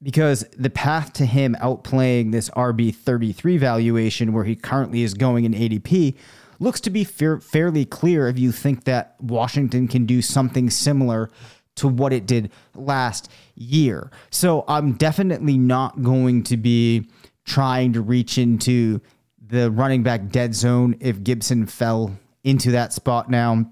because 0.03 0.45
the 0.57 0.69
path 0.69 1.13
to 1.13 1.25
him 1.25 1.55
outplaying 1.59 2.31
this 2.31 2.49
RB 2.51 2.93
33 2.93 3.57
valuation, 3.57 4.33
where 4.33 4.43
he 4.43 4.55
currently 4.55 5.01
is 5.01 5.15
going 5.15 5.45
in 5.45 5.53
ADP, 5.53 6.15
looks 6.59 6.79
to 6.81 6.89
be 6.89 7.03
fa- 7.03 7.39
fairly 7.41 7.85
clear 7.85 8.27
if 8.27 8.39
you 8.39 8.51
think 8.51 8.83
that 8.85 9.15
Washington 9.19 9.87
can 9.87 10.05
do 10.05 10.21
something 10.21 10.69
similar 10.69 11.29
to 11.75 11.87
what 11.87 12.13
it 12.13 12.25
did 12.25 12.51
last 12.73 13.29
year. 13.55 14.09
So 14.29 14.63
I'm 14.67 14.93
definitely 14.93 15.57
not 15.57 16.01
going 16.01 16.43
to 16.43 16.57
be 16.57 17.09
trying 17.45 17.93
to 17.93 18.01
reach 18.01 18.37
into 18.37 19.01
the 19.47 19.69
running 19.71 20.03
back 20.03 20.29
dead 20.29 20.55
zone 20.55 20.95
if 20.99 21.23
Gibson 21.23 21.65
fell 21.65 22.17
into 22.43 22.71
that 22.71 22.93
spot 22.93 23.29
now. 23.29 23.71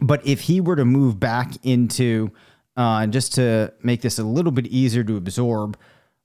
But 0.00 0.26
if 0.26 0.42
he 0.42 0.60
were 0.60 0.76
to 0.76 0.84
move 0.84 1.20
back 1.20 1.52
into, 1.62 2.30
uh, 2.76 3.06
just 3.06 3.34
to 3.34 3.72
make 3.82 4.02
this 4.02 4.18
a 4.18 4.24
little 4.24 4.52
bit 4.52 4.66
easier 4.66 5.04
to 5.04 5.16
absorb, 5.16 5.78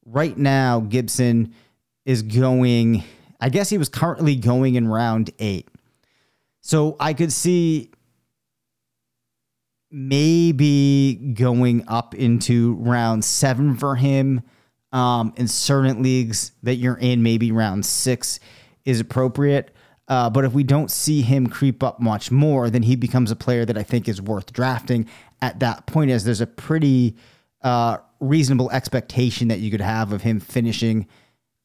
right 0.05 0.38
now 0.38 0.79
Gibson 0.79 1.53
is 2.05 2.21
going, 2.21 3.03
I 3.39 3.50
guess 3.50 3.69
he 3.69 3.77
was 3.77 3.89
currently 3.89 4.36
going 4.36 4.75
in 4.75 4.88
round 4.88 5.29
eight. 5.39 5.69
So 6.62 6.96
I 7.00 7.13
could 7.13 7.34
see 7.34 7.91
maybe 9.91 11.15
going 11.34 11.84
up 11.88 12.15
into 12.15 12.75
round 12.75 13.25
seven 13.25 13.75
for 13.75 13.96
him. 13.96 14.41
Um, 14.94 15.34
in 15.38 15.48
certain 15.48 16.03
leagues 16.03 16.51
that 16.63 16.75
you're 16.75 16.98
in, 16.98 17.24
maybe 17.24 17.51
round 17.51 17.86
six 17.86 18.39
is 18.84 19.00
appropriate. 19.00 19.74
Uh, 20.08 20.30
but 20.30 20.44
if 20.44 20.51
we 20.51 20.63
don't 20.63 20.91
see 20.91 21.22
him 21.22 21.48
creep 21.48 21.82
up 21.82 22.01
much 22.01 22.32
more, 22.32 22.70
then 22.70 22.84
he 22.84 22.98
becomes 22.98 23.32
a 23.32 23.36
player 23.36 23.63
that 23.63 23.77
I 23.77 23.84
think 23.84 24.10
is 24.10 24.22
worth 24.22 24.51
drafting 24.51 25.08
at 25.41 25.60
that 25.62 25.86
point, 25.86 26.12
as 26.12 26.25
there's 26.25 26.41
a 26.41 26.48
pretty 26.48 27.15
uh, 27.62 27.98
reasonable 28.20 28.70
expectation 28.72 29.48
that 29.48 29.60
you 29.60 29.72
could 29.72 29.82
have 29.82 30.12
of 30.12 30.24
him 30.24 30.39
finishing 30.41 31.08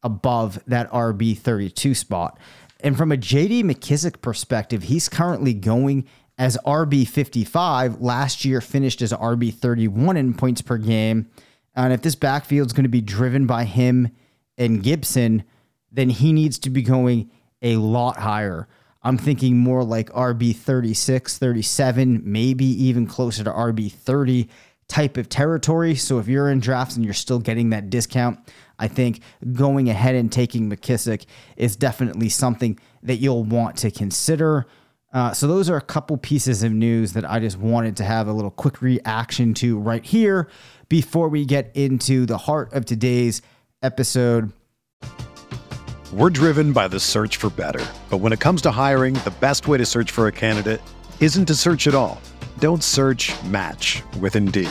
above 0.05 0.61
that 0.69 0.89
RB 0.93 1.37
32 1.37 1.95
spot. 1.95 2.39
And 2.81 2.97
from 2.97 3.13
a 3.13 3.17
JD 3.17 3.63
McKissic 3.65 4.21
perspective, 4.21 4.85
he's 4.85 5.09
currently 5.09 5.55
going 5.55 6.07
as 6.39 6.59
RB 6.67 7.09
55. 7.09 8.01
Last 8.01 8.45
year 8.45 8.61
finished 8.61 9.03
as 9.03 9.13
RB 9.13 9.53
31 9.53 10.17
in 10.17 10.35
points 10.35 10.63
per 10.63 10.79
game. 10.79 11.29
And 11.75 11.93
if 11.93 12.03
this 12.03 12.15
backfield 12.15 12.67
is 12.67 12.73
going 12.73 12.85
to 12.85 12.91
be 12.91 13.01
driven 13.01 13.47
by 13.47 13.65
him 13.65 14.11
and 14.59 14.83
Gibson, 14.83 15.45
then 15.91 16.11
he 16.11 16.33
needs 16.33 16.59
to 16.61 16.71
be 16.71 16.83
going 16.83 17.31
a 17.63 17.77
lot 17.77 18.19
higher. 18.19 18.69
I'm 19.03 19.19
thinking 19.19 19.57
more 19.57 19.85
like 19.85 20.11
RB 20.11 20.55
36, 20.55 21.39
37, 21.39 22.23
maybe 22.25 22.65
even 22.65 23.07
closer 23.07 23.45
to 23.45 23.51
RB 23.51 23.93
30 23.93 24.49
type 24.89 25.17
of 25.17 25.29
territory. 25.29 25.95
So 25.95 26.19
if 26.19 26.29
you're 26.29 26.51
in 26.51 26.61
drafts 26.61 26.97
and 26.97 27.05
you're 27.05 27.15
still 27.15 27.39
getting 27.39 27.71
that 27.71 27.91
discount, 27.91 28.39
I 28.79 28.89
think 28.89 29.21
going 29.53 29.89
ahead 29.89 30.15
and 30.15 30.31
taking 30.31 30.71
McKissic 30.71 31.27
is 31.57 31.77
definitely 31.77 32.29
something 32.29 32.79
that 33.03 33.17
you'll 33.17 33.45
want 33.45 33.77
to 33.79 33.91
consider. 33.91 34.67
Uh, 35.13 35.33
so 35.33 35.47
those 35.47 35.71
are 35.71 35.77
a 35.77 35.83
couple 35.83 36.17
pieces 36.17 36.63
of 36.63 36.73
news 36.73 37.15
that 37.15 37.29
I 37.29 37.39
just 37.39 37.57
wanted 37.59 37.97
to 37.99 38.05
have 38.05 38.29
a 38.29 38.33
little 38.33 38.51
quick 38.51 38.83
reaction 38.83 39.55
to 39.55 39.79
right 39.79 40.05
here 40.05 40.49
before 40.89 41.29
we 41.29 41.45
get 41.45 41.71
into 41.75 42.27
the 42.27 42.37
heart 42.37 42.73
of 42.75 42.85
today's 42.85 43.41
episode. 43.83 44.53
We're 46.13 46.31
driven 46.31 46.73
by 46.73 46.89
the 46.89 47.01
search 47.01 47.37
for 47.37 47.51
better. 47.51 47.85
But 48.11 48.19
when 48.19 48.33
it 48.33 48.41
comes 48.41 48.63
to 48.63 48.71
hiring, 48.71 49.15
the 49.15 49.35
best 49.41 49.69
way 49.69 49.79
to 49.79 49.87
search 49.87 50.11
for 50.11 50.27
a 50.27 50.33
candidate 50.33 50.81
isn't 51.21 51.47
to 51.47 51.55
search 51.55 51.87
at 51.87 51.95
all. 51.95 52.21
Don't 52.59 52.83
search 52.83 53.33
match 53.45 54.03
with 54.21 54.37
Indeed. 54.37 54.71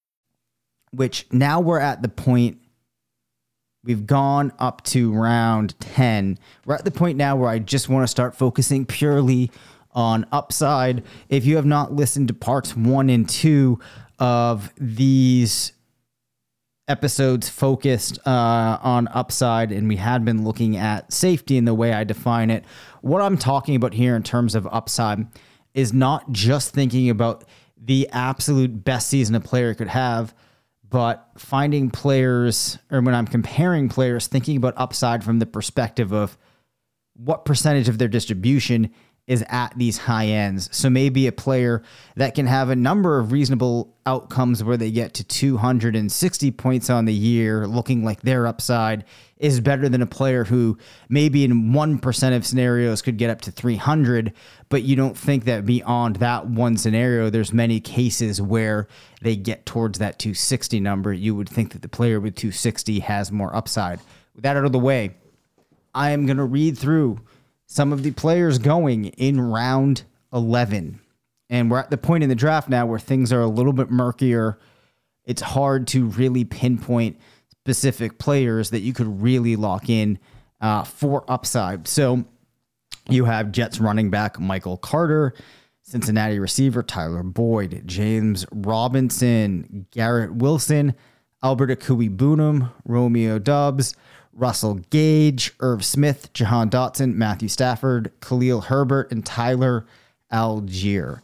which 0.91 1.25
now 1.31 1.59
we're 1.59 1.79
at 1.79 2.01
the 2.01 2.09
point 2.09 2.57
we've 3.83 4.05
gone 4.05 4.51
up 4.59 4.83
to 4.83 5.11
round 5.13 5.79
10. 5.79 6.37
We're 6.65 6.75
at 6.75 6.85
the 6.85 6.91
point 6.91 7.17
now 7.17 7.35
where 7.35 7.49
I 7.49 7.59
just 7.59 7.89
want 7.89 8.03
to 8.03 8.07
start 8.07 8.35
focusing 8.35 8.85
purely 8.85 9.51
on 9.91 10.25
upside. 10.31 11.03
If 11.29 11.45
you 11.45 11.55
have 11.55 11.65
not 11.65 11.93
listened 11.93 12.27
to 12.27 12.33
parts 12.33 12.75
one 12.75 13.09
and 13.09 13.27
two 13.27 13.79
of 14.19 14.71
these 14.77 15.73
episodes 16.87 17.49
focused 17.49 18.19
uh, 18.27 18.77
on 18.81 19.07
upside, 19.09 19.71
and 19.71 19.87
we 19.87 19.95
had 19.95 20.23
been 20.25 20.43
looking 20.43 20.77
at 20.77 21.11
safety 21.11 21.57
in 21.57 21.65
the 21.65 21.73
way 21.73 21.93
I 21.93 22.03
define 22.03 22.49
it, 22.49 22.65
what 23.01 23.21
I'm 23.21 23.37
talking 23.37 23.75
about 23.75 23.93
here 23.93 24.15
in 24.15 24.23
terms 24.23 24.55
of 24.55 24.67
upside 24.67 25.25
is 25.73 25.93
not 25.93 26.31
just 26.31 26.73
thinking 26.73 27.09
about 27.09 27.45
the 27.83 28.07
absolute 28.11 28.83
best 28.83 29.07
season 29.07 29.35
a 29.35 29.39
player 29.39 29.73
could 29.73 29.87
have 29.87 30.35
but 30.91 31.27
finding 31.37 31.89
players 31.89 32.77
or 32.91 33.01
when 33.01 33.15
I'm 33.15 33.25
comparing 33.25 33.89
players, 33.89 34.27
thinking 34.27 34.57
about 34.57 34.73
upside 34.77 35.23
from 35.23 35.39
the 35.39 35.45
perspective 35.47 36.11
of 36.11 36.37
what 37.15 37.45
percentage 37.45 37.89
of 37.89 37.97
their 37.97 38.09
distribution 38.09 38.91
is 39.27 39.43
at 39.47 39.77
these 39.77 39.97
high 39.97 40.25
ends. 40.25 40.67
So 40.75 40.89
maybe 40.89 41.27
a 41.27 41.31
player 41.31 41.83
that 42.15 42.35
can 42.35 42.47
have 42.47 42.69
a 42.69 42.75
number 42.75 43.19
of 43.19 43.31
reasonable 43.31 43.95
outcomes 44.05 44.63
where 44.63 44.77
they 44.77 44.91
get 44.91 45.13
to 45.15 45.23
260 45.23 46.51
points 46.51 46.89
on 46.89 47.05
the 47.05 47.13
year, 47.13 47.67
looking 47.67 48.03
like 48.03 48.21
their 48.21 48.47
upside 48.47 49.05
is 49.37 49.59
better 49.59 49.89
than 49.89 50.01
a 50.01 50.07
player 50.07 50.43
who 50.43 50.77
maybe 51.07 51.43
in 51.43 51.71
1% 51.71 52.35
of 52.35 52.45
scenarios 52.45 53.01
could 53.01 53.17
get 53.17 53.29
up 53.29 53.41
to 53.41 53.51
300, 53.51 54.33
but 54.69 54.83
you 54.83 54.95
don't 54.95 55.17
think 55.17 55.45
that 55.45 55.65
beyond 55.65 56.17
that 56.17 56.47
one 56.47 56.77
scenario, 56.77 57.29
there's 57.29 57.53
many 57.53 57.79
cases 57.79 58.41
where 58.41 58.87
they 59.21 59.35
get 59.35 59.65
towards 59.65 59.99
that 59.99 60.19
260 60.19 60.79
number. 60.79 61.13
You 61.13 61.35
would 61.35 61.49
think 61.49 61.73
that 61.73 61.81
the 61.81 61.89
player 61.89 62.19
with 62.19 62.35
260 62.35 62.99
has 62.99 63.31
more 63.31 63.55
upside. 63.55 63.99
With 64.35 64.43
that 64.43 64.57
out 64.57 64.65
of 64.65 64.71
the 64.71 64.79
way, 64.79 65.15
I 65.93 66.11
am 66.11 66.25
going 66.25 66.37
to 66.37 66.43
read 66.43 66.77
through 66.77 67.19
some 67.71 67.93
of 67.93 68.03
the 68.03 68.11
players 68.11 68.57
going 68.57 69.05
in 69.05 69.39
round 69.39 70.03
11. 70.33 70.99
And 71.49 71.71
we're 71.71 71.79
at 71.79 71.89
the 71.89 71.97
point 71.97 72.21
in 72.21 72.27
the 72.27 72.35
draft 72.35 72.67
now 72.67 72.85
where 72.85 72.99
things 72.99 73.31
are 73.31 73.39
a 73.39 73.47
little 73.47 73.71
bit 73.71 73.89
murkier. 73.89 74.59
It's 75.23 75.41
hard 75.41 75.87
to 75.87 76.07
really 76.07 76.43
pinpoint 76.43 77.17
specific 77.49 78.19
players 78.19 78.71
that 78.71 78.81
you 78.81 78.91
could 78.91 79.21
really 79.21 79.55
lock 79.55 79.89
in 79.89 80.19
uh, 80.59 80.83
for 80.83 81.23
upside. 81.29 81.87
So 81.87 82.25
you 83.09 83.23
have 83.23 83.53
Jets 83.53 83.79
running 83.79 84.09
back 84.09 84.37
Michael 84.37 84.75
Carter, 84.75 85.33
Cincinnati 85.81 86.39
receiver 86.39 86.83
Tyler 86.83 87.23
Boyd, 87.23 87.83
James 87.85 88.45
Robinson, 88.51 89.87
Garrett 89.91 90.35
Wilson, 90.35 90.93
Albert 91.41 91.79
Okwuegbunam, 91.79 92.69
Romeo 92.83 93.39
Doubs, 93.39 93.95
Russell 94.33 94.75
Gage, 94.89 95.53
Irv 95.59 95.83
Smith, 95.83 96.31
Jahan 96.33 96.69
Dotson, 96.69 97.15
Matthew 97.15 97.47
Stafford, 97.47 98.11
Khalil 98.21 98.61
Herbert, 98.61 99.11
and 99.11 99.25
Tyler 99.25 99.85
Allgeier. 100.31 101.21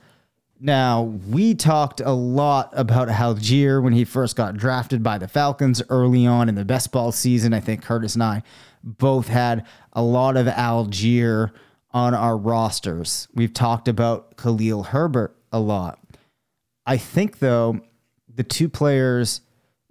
Now, 0.59 1.03
we 1.03 1.53
talked 1.53 1.99
a 1.99 2.11
lot 2.11 2.71
about 2.73 3.09
Allgeier 3.09 3.81
when 3.81 3.93
he 3.93 4.03
first 4.03 4.35
got 4.35 4.57
drafted 4.57 5.03
by 5.03 5.19
the 5.19 5.27
Falcons 5.27 5.83
early 5.89 6.25
on 6.25 6.49
in 6.49 6.55
the 6.55 6.65
best 6.65 6.91
ball 6.91 7.11
season. 7.11 7.53
I 7.53 7.59
think 7.59 7.83
Curtis 7.83 8.15
and 8.15 8.23
I 8.23 8.41
both 8.83 9.27
had 9.27 9.65
a 9.93 10.01
lot 10.01 10.35
of 10.35 10.47
Allgeier 10.47 11.51
on 11.91 12.13
our 12.13 12.35
rosters. 12.35 13.27
We've 13.33 13.53
talked 13.53 13.87
about 13.87 14.35
Khalil 14.37 14.83
Herbert 14.83 15.35
a 15.51 15.59
lot. 15.59 15.99
I 16.85 16.97
think, 16.97 17.39
though, 17.39 17.81
the 18.33 18.43
two 18.43 18.67
players 18.69 19.41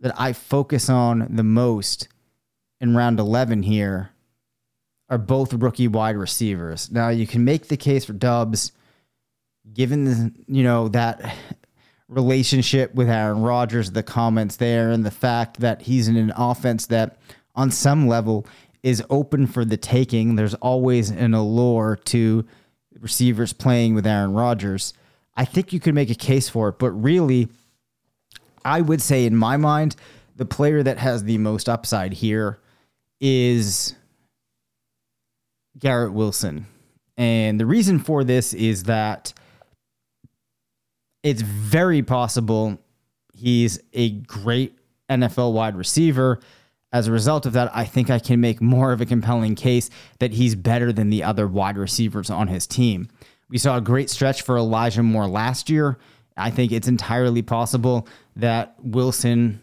that 0.01 0.15
I 0.21 0.33
focus 0.33 0.89
on 0.89 1.29
the 1.31 1.45
most 1.45 2.09
in 2.87 2.97
round 2.97 3.21
11 3.21 3.63
here 3.63 4.11
are 5.09 5.19
both 5.19 5.53
rookie 5.53 5.89
wide 5.89 6.17
receivers. 6.17 6.91
Now, 6.91 7.11
you 7.11 7.27
can 7.27 7.45
make 7.45 7.69
the 7.69 7.77
case 7.77 8.05
for 8.05 8.13
Doubs 8.13 8.73
given 9.73 10.05
the, 10.05 10.33
you 10.47 10.63
know, 10.63 10.89
that 10.89 11.37
relationship 12.09 12.95
with 12.95 13.09
Aaron 13.09 13.43
Rodgers, 13.43 13.91
the 13.91 14.03
comments 14.03 14.57
there, 14.57 14.91
and 14.91 15.05
the 15.05 15.11
fact 15.11 15.61
that 15.61 15.83
he's 15.83 16.09
in 16.09 16.17
an 16.17 16.33
offense 16.37 16.87
that, 16.87 17.19
on 17.55 17.71
some 17.71 18.07
level, 18.07 18.47
is 18.83 19.03
open 19.11 19.47
for 19.47 19.65
the 19.65 19.77
taking. 19.77 20.37
There's 20.37 20.55
always 20.55 21.11
an 21.11 21.35
allure 21.35 21.99
to 22.07 22.47
receivers 23.01 23.53
playing 23.53 23.95
with 23.95 24.07
Aaron 24.07 24.33
Rodgers. 24.33 24.95
I 25.37 25.45
think 25.45 25.73
you 25.73 25.81
could 25.81 25.95
make 25.95 26.11
a 26.11 26.15
case 26.15 26.49
for 26.49 26.69
it, 26.69 26.79
but 26.79 26.91
really, 26.93 27.49
I 28.65 28.81
would 28.81 29.03
say, 29.03 29.27
in 29.27 29.37
my 29.37 29.57
mind, 29.57 29.97
the 30.37 30.47
player 30.47 30.83
that 30.83 30.99
has 30.99 31.25
the 31.25 31.39
most 31.39 31.69
upside 31.69 32.15
here 32.15 32.61
is 33.21 33.95
Garrett 35.79 36.13
Wilson. 36.13 36.67
And 37.17 37.59
the 37.59 37.67
reason 37.67 37.99
for 37.99 38.25
this 38.25 38.53
is 38.55 38.85
that 38.85 39.33
it's 41.23 41.43
very 41.43 42.03
possible 42.03 42.79
he's 43.35 43.79
a 43.93 44.11
great 44.11 44.79
NFL 45.11 45.53
wide 45.53 45.77
receiver. 45.77 46.41
As 46.93 47.09
a 47.09 47.13
result 47.13 47.47
of 47.47 47.53
that, 47.55 47.71
I 47.75 47.85
think 47.85 48.11
I 48.11 48.19
can 48.19 48.41
make 48.41 48.61
more 48.61 48.93
of 48.93 49.01
a 49.01 49.07
compelling 49.07 49.55
case 49.55 49.91
that 50.19 50.33
he's 50.33 50.55
better 50.55 50.93
than 50.93 51.11
the 51.11 51.23
other 51.23 51.47
wide 51.47 51.77
receivers 51.77 52.31
on 52.31 52.49
his 52.49 52.67
team. 52.67 53.09
We 53.49 53.59
saw 53.59 53.77
a 53.77 53.81
great 53.81 54.11
stretch 54.11 54.43
for 54.43 54.57
Elijah 54.57 55.03
Moore 55.03 55.27
last 55.27 55.69
year. 55.69 55.99
I 56.37 56.51
think 56.51 56.73
it's 56.73 56.89
entirely 56.89 57.43
possible 57.43 58.09
that 58.37 58.75
Wilson 58.83 59.61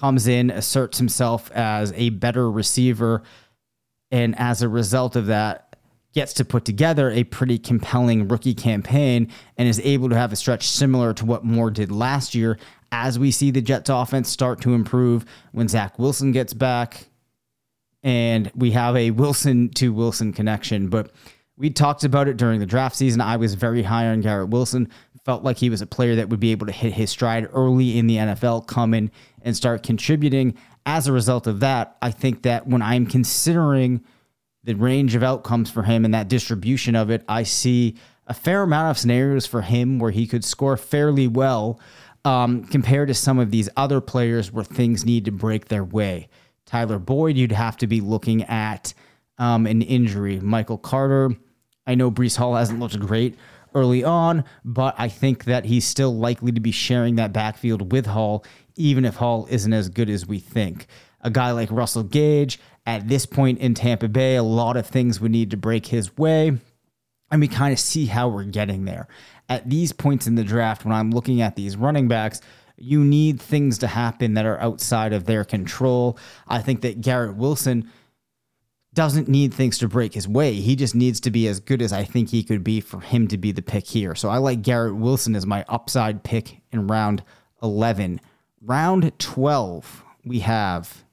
comes 0.00 0.26
in, 0.26 0.50
asserts 0.50 0.98
himself 0.98 1.50
as 1.52 1.92
a 1.94 2.10
better 2.10 2.50
receiver, 2.50 3.22
and 4.10 4.38
as 4.38 4.62
a 4.62 4.68
result 4.68 5.16
of 5.16 5.26
that, 5.26 5.76
gets 6.12 6.32
to 6.32 6.44
put 6.44 6.64
together 6.64 7.10
a 7.10 7.24
pretty 7.24 7.58
compelling 7.58 8.26
rookie 8.26 8.54
campaign 8.54 9.30
and 9.58 9.68
is 9.68 9.78
able 9.80 10.08
to 10.08 10.16
have 10.16 10.32
a 10.32 10.36
stretch 10.36 10.66
similar 10.66 11.12
to 11.12 11.26
what 11.26 11.44
Moore 11.44 11.70
did 11.70 11.92
last 11.92 12.34
year 12.34 12.58
as 12.90 13.18
we 13.18 13.30
see 13.30 13.50
the 13.50 13.60
Jets 13.60 13.90
offense 13.90 14.30
start 14.30 14.62
to 14.62 14.72
improve 14.72 15.26
when 15.52 15.68
Zach 15.68 15.98
Wilson 15.98 16.32
gets 16.32 16.54
back 16.54 17.08
and 18.02 18.50
we 18.54 18.70
have 18.70 18.96
a 18.96 19.10
Wilson 19.10 19.68
to 19.70 19.92
Wilson 19.92 20.32
connection. 20.32 20.88
But 20.88 21.10
we 21.58 21.70
talked 21.70 22.04
about 22.04 22.28
it 22.28 22.36
during 22.36 22.60
the 22.60 22.66
draft 22.66 22.96
season. 22.96 23.20
I 23.20 23.36
was 23.36 23.54
very 23.54 23.82
high 23.82 24.06
on 24.06 24.20
Garrett 24.20 24.50
Wilson. 24.50 24.88
Felt 25.24 25.42
like 25.42 25.56
he 25.56 25.70
was 25.70 25.80
a 25.80 25.86
player 25.86 26.14
that 26.16 26.28
would 26.28 26.38
be 26.38 26.52
able 26.52 26.66
to 26.66 26.72
hit 26.72 26.92
his 26.92 27.10
stride 27.10 27.48
early 27.52 27.98
in 27.98 28.06
the 28.06 28.16
NFL, 28.16 28.66
come 28.66 28.94
in 28.94 29.10
and 29.42 29.56
start 29.56 29.82
contributing. 29.82 30.54
As 30.84 31.08
a 31.08 31.12
result 31.12 31.48
of 31.48 31.60
that, 31.60 31.96
I 32.00 32.12
think 32.12 32.42
that 32.42 32.68
when 32.68 32.80
I'm 32.80 33.06
considering 33.06 34.04
the 34.62 34.74
range 34.74 35.14
of 35.14 35.24
outcomes 35.24 35.68
for 35.70 35.82
him 35.82 36.04
and 36.04 36.14
that 36.14 36.28
distribution 36.28 36.94
of 36.94 37.10
it, 37.10 37.24
I 37.28 37.42
see 37.42 37.96
a 38.28 38.34
fair 38.34 38.62
amount 38.62 38.90
of 38.90 38.98
scenarios 38.98 39.46
for 39.46 39.62
him 39.62 39.98
where 39.98 40.12
he 40.12 40.26
could 40.26 40.44
score 40.44 40.76
fairly 40.76 41.26
well 41.26 41.80
um, 42.24 42.64
compared 42.64 43.08
to 43.08 43.14
some 43.14 43.38
of 43.38 43.50
these 43.50 43.68
other 43.76 44.00
players 44.00 44.52
where 44.52 44.64
things 44.64 45.04
need 45.04 45.24
to 45.24 45.32
break 45.32 45.66
their 45.66 45.84
way. 45.84 46.28
Tyler 46.66 46.98
Boyd, 46.98 47.36
you'd 47.36 47.52
have 47.52 47.76
to 47.78 47.86
be 47.86 48.00
looking 48.00 48.42
at 48.44 48.92
um, 49.38 49.66
an 49.66 49.82
injury. 49.82 50.40
Michael 50.40 50.78
Carter, 50.78 51.30
I 51.86 51.94
know 51.94 52.10
Breece 52.10 52.36
Hall 52.36 52.54
hasn't 52.54 52.80
looked 52.80 52.98
great 52.98 53.36
early 53.74 54.02
on, 54.02 54.44
but 54.64 54.94
I 54.98 55.08
think 55.08 55.44
that 55.44 55.66
he's 55.66 55.86
still 55.86 56.16
likely 56.16 56.52
to 56.52 56.60
be 56.60 56.72
sharing 56.72 57.16
that 57.16 57.32
backfield 57.32 57.92
with 57.92 58.06
Hall, 58.06 58.44
even 58.76 59.04
if 59.04 59.16
Hall 59.16 59.46
isn't 59.50 59.72
as 59.72 59.88
good 59.88 60.10
as 60.10 60.26
we 60.26 60.38
think. 60.38 60.86
A 61.20 61.30
guy 61.30 61.50
like 61.52 61.70
Russell 61.70 62.02
Gage, 62.02 62.58
at 62.86 63.08
this 63.08 63.26
point 63.26 63.58
in 63.58 63.74
Tampa 63.74 64.08
Bay, 64.08 64.36
a 64.36 64.42
lot 64.42 64.76
of 64.76 64.86
things 64.86 65.20
would 65.20 65.32
need 65.32 65.50
to 65.50 65.56
break 65.56 65.86
his 65.86 66.16
way. 66.16 66.58
And 67.30 67.40
we 67.40 67.48
kind 67.48 67.72
of 67.72 67.80
see 67.80 68.06
how 68.06 68.28
we're 68.28 68.44
getting 68.44 68.84
there. 68.84 69.08
At 69.48 69.68
these 69.68 69.92
points 69.92 70.26
in 70.26 70.36
the 70.36 70.44
draft, 70.44 70.84
when 70.84 70.94
I'm 70.94 71.10
looking 71.10 71.40
at 71.40 71.56
these 71.56 71.76
running 71.76 72.08
backs, 72.08 72.40
you 72.76 73.04
need 73.04 73.40
things 73.40 73.78
to 73.78 73.86
happen 73.86 74.34
that 74.34 74.46
are 74.46 74.60
outside 74.60 75.12
of 75.12 75.24
their 75.24 75.44
control. 75.44 76.18
I 76.46 76.60
think 76.60 76.82
that 76.82 77.00
Garrett 77.00 77.36
Wilson 77.36 77.90
doesn't 78.96 79.28
need 79.28 79.52
things 79.52 79.76
to 79.78 79.86
break 79.86 80.14
his 80.14 80.26
way. 80.26 80.54
He 80.54 80.74
just 80.74 80.94
needs 80.94 81.20
to 81.20 81.30
be 81.30 81.46
as 81.46 81.60
good 81.60 81.82
as 81.82 81.92
I 81.92 82.02
think 82.02 82.30
he 82.30 82.42
could 82.42 82.64
be 82.64 82.80
for 82.80 83.00
him 83.00 83.28
to 83.28 83.36
be 83.36 83.52
the 83.52 83.62
pick 83.62 83.86
here. 83.86 84.14
So 84.14 84.30
I 84.30 84.38
like 84.38 84.62
Garrett 84.62 84.96
Wilson 84.96 85.36
as 85.36 85.46
my 85.46 85.64
upside 85.68 86.24
pick 86.24 86.62
in 86.72 86.86
round 86.88 87.22
11. 87.62 88.20
Round 88.62 89.16
12, 89.18 90.02
we 90.24 90.40
have 90.40 91.04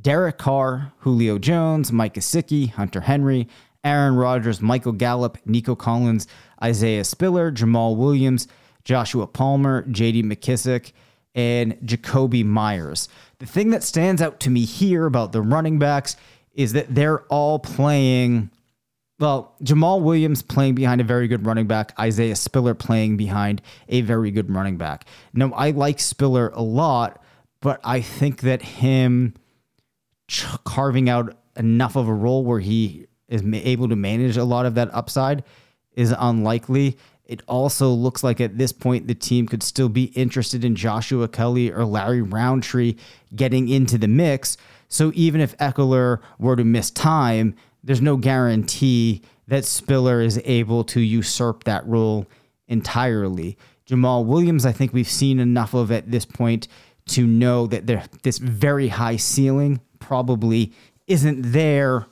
Derek 0.00 0.38
Carr, 0.38 0.92
Julio 1.00 1.38
Jones, 1.38 1.92
Mike 1.92 2.14
Gesicki, 2.14 2.70
Hunter 2.70 3.02
Henry, 3.02 3.48
Aaron 3.84 4.16
Rodgers, 4.16 4.62
Michael 4.62 4.92
Gallup, 4.92 5.38
Nico 5.44 5.76
Collins, 5.76 6.26
Isaiah 6.62 7.04
Spiller, 7.04 7.52
Jamaal 7.52 7.96
Williams, 7.96 8.48
Joshua 8.84 9.26
Palmer, 9.26 9.82
JD 9.84 10.24
McKissic, 10.24 10.92
and 11.34 11.74
Jakobi 11.84 12.44
Meyers. 12.44 13.10
The 13.40 13.46
thing 13.46 13.70
that 13.70 13.84
stands 13.84 14.22
out 14.22 14.40
to 14.40 14.50
me 14.50 14.64
here 14.64 15.04
about 15.04 15.32
the 15.32 15.42
running 15.42 15.78
backs 15.78 16.16
is 16.58 16.72
that 16.72 16.92
they're 16.92 17.20
all 17.26 17.60
playing. 17.60 18.50
Well, 19.20 19.54
Jamaal 19.62 20.02
Williams 20.02 20.42
playing 20.42 20.74
behind 20.74 21.00
a 21.00 21.04
very 21.04 21.28
good 21.28 21.46
running 21.46 21.68
back, 21.68 21.92
Isaiah 21.98 22.34
Spiller 22.34 22.74
playing 22.74 23.16
behind 23.16 23.62
a 23.88 24.00
very 24.00 24.32
good 24.32 24.52
running 24.52 24.76
back. 24.76 25.06
Now, 25.32 25.52
I 25.52 25.70
like 25.70 26.00
Spiller 26.00 26.50
a 26.52 26.62
lot, 26.62 27.22
but 27.62 27.80
I 27.84 28.00
think 28.00 28.40
that 28.40 28.60
him 28.60 29.34
carving 30.64 31.08
out 31.08 31.36
enough 31.56 31.96
of 31.96 32.08
a 32.08 32.12
role 32.12 32.44
where 32.44 32.60
he 32.60 33.06
is 33.28 33.42
able 33.44 33.88
to 33.88 33.96
manage 33.96 34.36
a 34.36 34.44
lot 34.44 34.66
of 34.66 34.74
that 34.74 34.92
upside 34.92 35.44
is 35.92 36.12
unlikely. 36.18 36.98
It 37.28 37.42
also 37.46 37.90
looks 37.90 38.24
like 38.24 38.40
at 38.40 38.56
this 38.56 38.72
point 38.72 39.06
the 39.06 39.14
team 39.14 39.46
could 39.46 39.62
still 39.62 39.90
be 39.90 40.04
interested 40.04 40.64
in 40.64 40.74
Joshua 40.74 41.28
Kelly 41.28 41.70
or 41.70 41.84
Larry 41.84 42.22
Rountree 42.22 42.96
getting 43.36 43.68
into 43.68 43.98
the 43.98 44.08
mix. 44.08 44.56
So 44.88 45.12
even 45.14 45.42
if 45.42 45.56
Ekeler 45.58 46.20
were 46.38 46.56
to 46.56 46.64
miss 46.64 46.90
time, 46.90 47.54
there's 47.84 48.00
no 48.00 48.16
guarantee 48.16 49.20
that 49.46 49.66
Spiller 49.66 50.22
is 50.22 50.40
able 50.46 50.84
to 50.84 51.00
usurp 51.00 51.64
that 51.64 51.86
role 51.86 52.26
entirely. 52.66 53.58
Jamaal 53.86 54.24
Williams, 54.24 54.64
I 54.64 54.72
think 54.72 54.94
we've 54.94 55.08
seen 55.08 55.38
enough 55.38 55.74
of 55.74 55.92
at 55.92 56.10
this 56.10 56.24
point 56.24 56.66
to 57.08 57.26
know 57.26 57.66
that 57.66 57.86
this 58.22 58.38
very 58.38 58.88
high 58.88 59.16
ceiling 59.16 59.80
probably 59.98 60.72
isn't 61.06 61.52
there. 61.52 62.06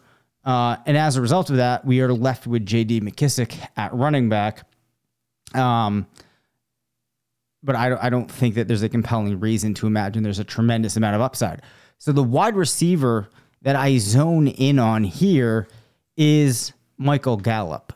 Uh, 0.45 0.77
and 0.87 0.97
as 0.97 1.17
a 1.17 1.23
result 1.23 1.49
of 1.51 1.57
that, 1.57 1.85
we 1.85 2.01
are 2.01 2.13
left 2.13 2.47
with 2.47 2.67
J.D. 2.67 3.01
McKissic 3.01 3.59
at 3.77 3.93
running 3.95 4.29
back. 4.29 4.63
Um, 5.57 6.07
but 7.63 7.75
I, 7.75 8.07
I 8.07 8.11
don't 8.11 8.31
think 8.31 8.55
that 8.55 8.69
there's 8.69 8.83
a 8.83 8.89
compelling 8.89 9.41
reason 9.41 9.75
to 9.75 9.87
imagine 9.87 10.23
there's 10.23 10.39
a 10.39 10.45
tremendous 10.45 10.97
amount 10.97 11.17
of 11.17 11.23
upside. 11.23 11.63
So 11.99 12.13
the 12.13 12.23
wide 12.23 12.55
receiver 12.55 13.29
that 13.63 13.75
I 13.75 13.99
zone 13.99 14.47
in 14.49 14.79
on 14.79 15.05
here 15.05 15.67
is 16.17 16.73
Michael 16.99 17.37
Gallup. 17.37 17.93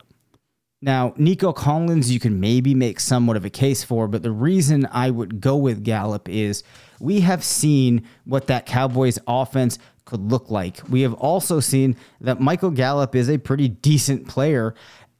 Now, 0.81 1.13
Nico 1.15 1.53
Collins, 1.53 2.11
you 2.11 2.19
can 2.19 2.39
maybe 2.39 2.73
make 2.73 2.99
somewhat 2.99 3.37
of 3.37 3.45
a 3.45 3.51
case 3.51 3.83
for, 3.83 4.07
but 4.07 4.23
the 4.23 4.31
reason 4.31 4.87
I 4.91 5.11
would 5.11 5.39
go 5.39 5.55
with 5.55 5.83
Gallup 5.83 6.27
is 6.27 6.63
we 6.99 7.19
have 7.19 7.43
seen 7.43 8.07
what 8.25 8.47
that 8.47 8.65
Cowboys 8.65 9.19
offense 9.27 9.77
could 10.05 10.31
look 10.31 10.49
like. 10.49 10.81
We 10.89 11.01
have 11.01 11.13
also 11.13 11.59
seen 11.59 11.95
that 12.19 12.41
Michael 12.41 12.71
Gallup 12.71 13.15
is 13.15 13.29
a 13.29 13.37
pretty 13.37 13.69
decent 13.69 14.27
player 14.27 14.73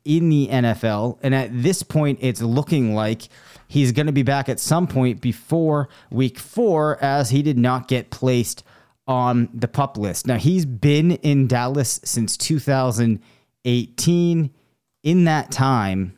in 0.06 0.30
the 0.30 0.48
NFL. 0.48 1.20
And 1.22 1.36
at 1.36 1.50
this 1.52 1.84
point, 1.84 2.20
it's 2.22 2.42
looking 2.42 2.96
like 2.96 3.24
he's 3.68 3.92
going 3.92 4.08
to 4.08 4.12
be 4.12 4.24
back 4.24 4.50
at 4.50 4.60
some 4.60 4.88
point 4.88 5.22
before 5.22 5.90
week 6.10 6.40
four, 6.40 6.98
as 7.04 7.30
he 7.30 7.42
did 7.42 7.58
not 7.58 7.88
get 7.88 8.10
placed 8.10 8.64
on 9.08 9.50
the 9.54 9.68
pup 9.68 9.98
list. 9.98 10.28
Now, 10.28 10.38
he's 10.38 10.66
been 10.66 11.12
in 11.12 11.48
Dallas 11.48 12.00
since 12.04 12.38
2018 12.38 14.52
in 15.04 15.24
that 15.26 15.52
time, 15.52 16.18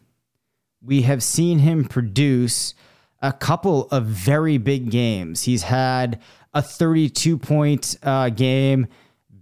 we 0.81 1.03
have 1.03 1.23
seen 1.23 1.59
him 1.59 1.85
produce 1.85 2.73
a 3.21 3.31
couple 3.31 3.87
of 3.89 4.05
very 4.05 4.57
big 4.57 4.91
games. 4.91 5.43
He's 5.43 5.63
had 5.63 6.21
a 6.53 6.61
32 6.61 7.37
point 7.37 7.97
uh, 8.03 8.29
game 8.29 8.87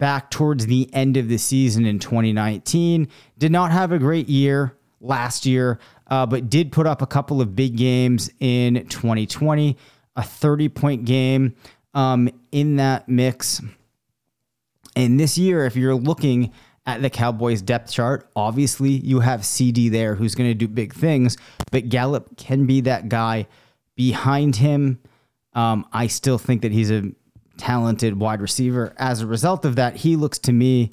back 0.01 0.31
towards 0.31 0.65
the 0.65 0.89
end 0.93 1.15
of 1.15 1.29
the 1.29 1.37
season 1.37 1.85
in 1.85 1.99
2019. 1.99 3.07
Did 3.37 3.51
not 3.51 3.71
have 3.71 3.91
a 3.91 3.99
great 3.99 4.27
year 4.27 4.75
last 4.99 5.45
year, 5.45 5.77
uh, 6.07 6.25
but 6.25 6.49
did 6.49 6.71
put 6.71 6.87
up 6.87 7.03
a 7.03 7.05
couple 7.05 7.39
of 7.39 7.55
big 7.55 7.77
games 7.77 8.31
in 8.39 8.83
2020, 8.87 9.77
a 10.15 10.23
30 10.23 10.69
point 10.69 11.05
game 11.05 11.55
um, 11.93 12.31
in 12.51 12.77
that 12.77 13.07
mix. 13.07 13.61
And 14.95 15.19
this 15.19 15.37
year, 15.37 15.67
if 15.67 15.75
you're 15.75 15.93
looking 15.93 16.51
at 16.87 17.03
the 17.03 17.11
Cowboys 17.11 17.61
depth 17.61 17.91
chart, 17.91 18.27
obviously 18.35 18.89
you 18.89 19.19
have 19.19 19.41
CeeDee 19.41 19.91
there 19.91 20.15
who's 20.15 20.33
going 20.33 20.49
to 20.49 20.55
do 20.55 20.67
big 20.67 20.95
things, 20.95 21.37
but 21.69 21.89
Gallup 21.89 22.37
can 22.37 22.65
be 22.65 22.81
that 22.81 23.07
guy 23.07 23.45
behind 23.95 24.55
him. 24.55 24.99
Um, 25.53 25.85
I 25.93 26.07
still 26.07 26.39
think 26.39 26.63
that 26.63 26.71
he's 26.71 26.89
a 26.89 27.11
talented 27.61 28.19
wide 28.19 28.41
receiver. 28.41 28.91
As 28.97 29.21
a 29.21 29.27
result 29.27 29.65
of 29.65 29.75
that, 29.75 29.97
he 29.97 30.15
looks 30.15 30.39
to 30.39 30.51
me 30.51 30.91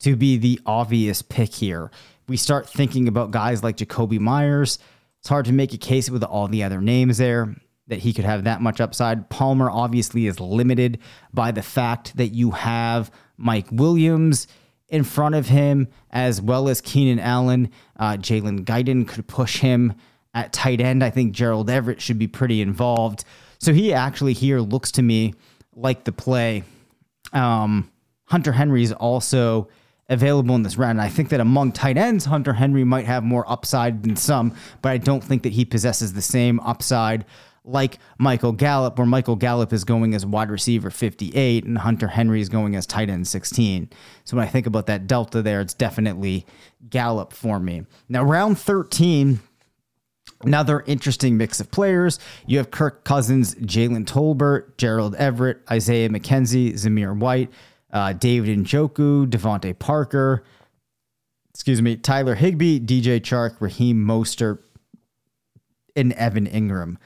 to 0.00 0.16
be 0.16 0.36
the 0.36 0.60
obvious 0.66 1.22
pick 1.22 1.54
here. 1.54 1.90
We 2.28 2.36
start 2.36 2.68
thinking 2.68 3.08
about 3.08 3.30
guys 3.30 3.62
like 3.62 3.78
Jakobi 3.78 4.20
Meyers. 4.20 4.78
It's 5.20 5.30
hard 5.30 5.46
to 5.46 5.52
make 5.54 5.72
a 5.72 5.78
case 5.78 6.10
with 6.10 6.22
all 6.22 6.46
the 6.46 6.62
other 6.62 6.82
names 6.82 7.16
there 7.16 7.56
that 7.86 8.00
he 8.00 8.12
could 8.12 8.26
have 8.26 8.44
that 8.44 8.60
much 8.60 8.82
upside. 8.82 9.30
Palmer 9.30 9.70
obviously 9.70 10.26
is 10.26 10.38
limited 10.38 10.98
by 11.32 11.52
the 11.52 11.62
fact 11.62 12.14
that 12.18 12.28
you 12.28 12.50
have 12.50 13.10
Mike 13.38 13.68
Williams 13.72 14.46
in 14.90 15.04
front 15.04 15.34
of 15.34 15.48
him, 15.48 15.88
as 16.10 16.42
well 16.42 16.68
as 16.68 16.82
Keenan 16.82 17.18
Allen. 17.18 17.70
Uh, 17.96 18.18
Jalen 18.18 18.66
Guyton 18.66 19.08
could 19.08 19.26
push 19.26 19.60
him 19.60 19.94
at 20.34 20.52
tight 20.52 20.82
end. 20.82 21.02
I 21.02 21.08
think 21.08 21.32
Gerald 21.32 21.70
Everett 21.70 22.02
should 22.02 22.18
be 22.18 22.28
pretty 22.28 22.60
involved. 22.60 23.24
So 23.58 23.72
he 23.72 23.94
actually 23.94 24.34
here 24.34 24.60
looks 24.60 24.92
to 24.92 25.02
me 25.02 25.32
like 25.80 26.04
the 26.04 26.12
play. 26.12 26.64
Um, 27.32 27.90
Hunter 28.26 28.52
Henry 28.52 28.82
is 28.82 28.92
also 28.92 29.68
available 30.08 30.54
in 30.54 30.62
this 30.62 30.76
round. 30.76 30.98
And 30.98 31.00
I 31.00 31.08
think 31.08 31.30
that 31.30 31.40
among 31.40 31.72
tight 31.72 31.96
ends, 31.96 32.24
Hunter 32.24 32.52
Henry 32.52 32.84
might 32.84 33.06
have 33.06 33.24
more 33.24 33.50
upside 33.50 34.02
than 34.02 34.16
some, 34.16 34.54
but 34.82 34.90
I 34.90 34.98
don't 34.98 35.22
think 35.22 35.44
that 35.44 35.52
he 35.52 35.64
possesses 35.64 36.12
the 36.12 36.22
same 36.22 36.60
upside 36.60 37.24
like 37.64 37.98
Michael 38.18 38.52
Gallup, 38.52 38.98
where 38.98 39.06
Michael 39.06 39.36
Gallup 39.36 39.72
is 39.72 39.84
going 39.84 40.14
as 40.14 40.24
wide 40.24 40.50
receiver 40.50 40.90
58 40.90 41.64
and 41.64 41.78
Hunter 41.78 42.08
Henry 42.08 42.40
is 42.40 42.48
going 42.48 42.74
as 42.74 42.86
tight 42.86 43.10
end 43.10 43.28
16. 43.28 43.90
So 44.24 44.36
when 44.36 44.46
I 44.46 44.48
think 44.48 44.66
about 44.66 44.86
that 44.86 45.06
delta 45.06 45.42
there, 45.42 45.60
it's 45.60 45.74
definitely 45.74 46.46
Gallup 46.88 47.32
for 47.32 47.60
me. 47.60 47.84
Now, 48.08 48.24
round 48.24 48.58
13, 48.58 49.40
Another 50.42 50.82
interesting 50.86 51.36
mix 51.36 51.60
of 51.60 51.70
players. 51.70 52.18
You 52.46 52.58
have 52.58 52.70
Kirk 52.70 53.04
Cousins, 53.04 53.54
Jalen 53.56 54.06
Tolbert, 54.06 54.76
Gerald 54.78 55.14
Everett, 55.16 55.58
Isaiah 55.70 56.08
McKenzie, 56.08 56.72
Zamir 56.72 57.16
White, 57.16 57.50
uh, 57.92 58.14
David 58.14 58.58
Njoku, 58.58 59.26
DeVante 59.26 59.78
Parker, 59.78 60.44
excuse 61.52 61.82
me, 61.82 61.96
Tyler 61.96 62.36
Higbee, 62.36 62.80
DJ 62.80 63.20
Chark, 63.20 63.56
Raheem 63.60 64.02
Mostert, 64.02 64.60
and 65.94 66.12
Evan 66.14 66.46
Engram. 66.46 66.96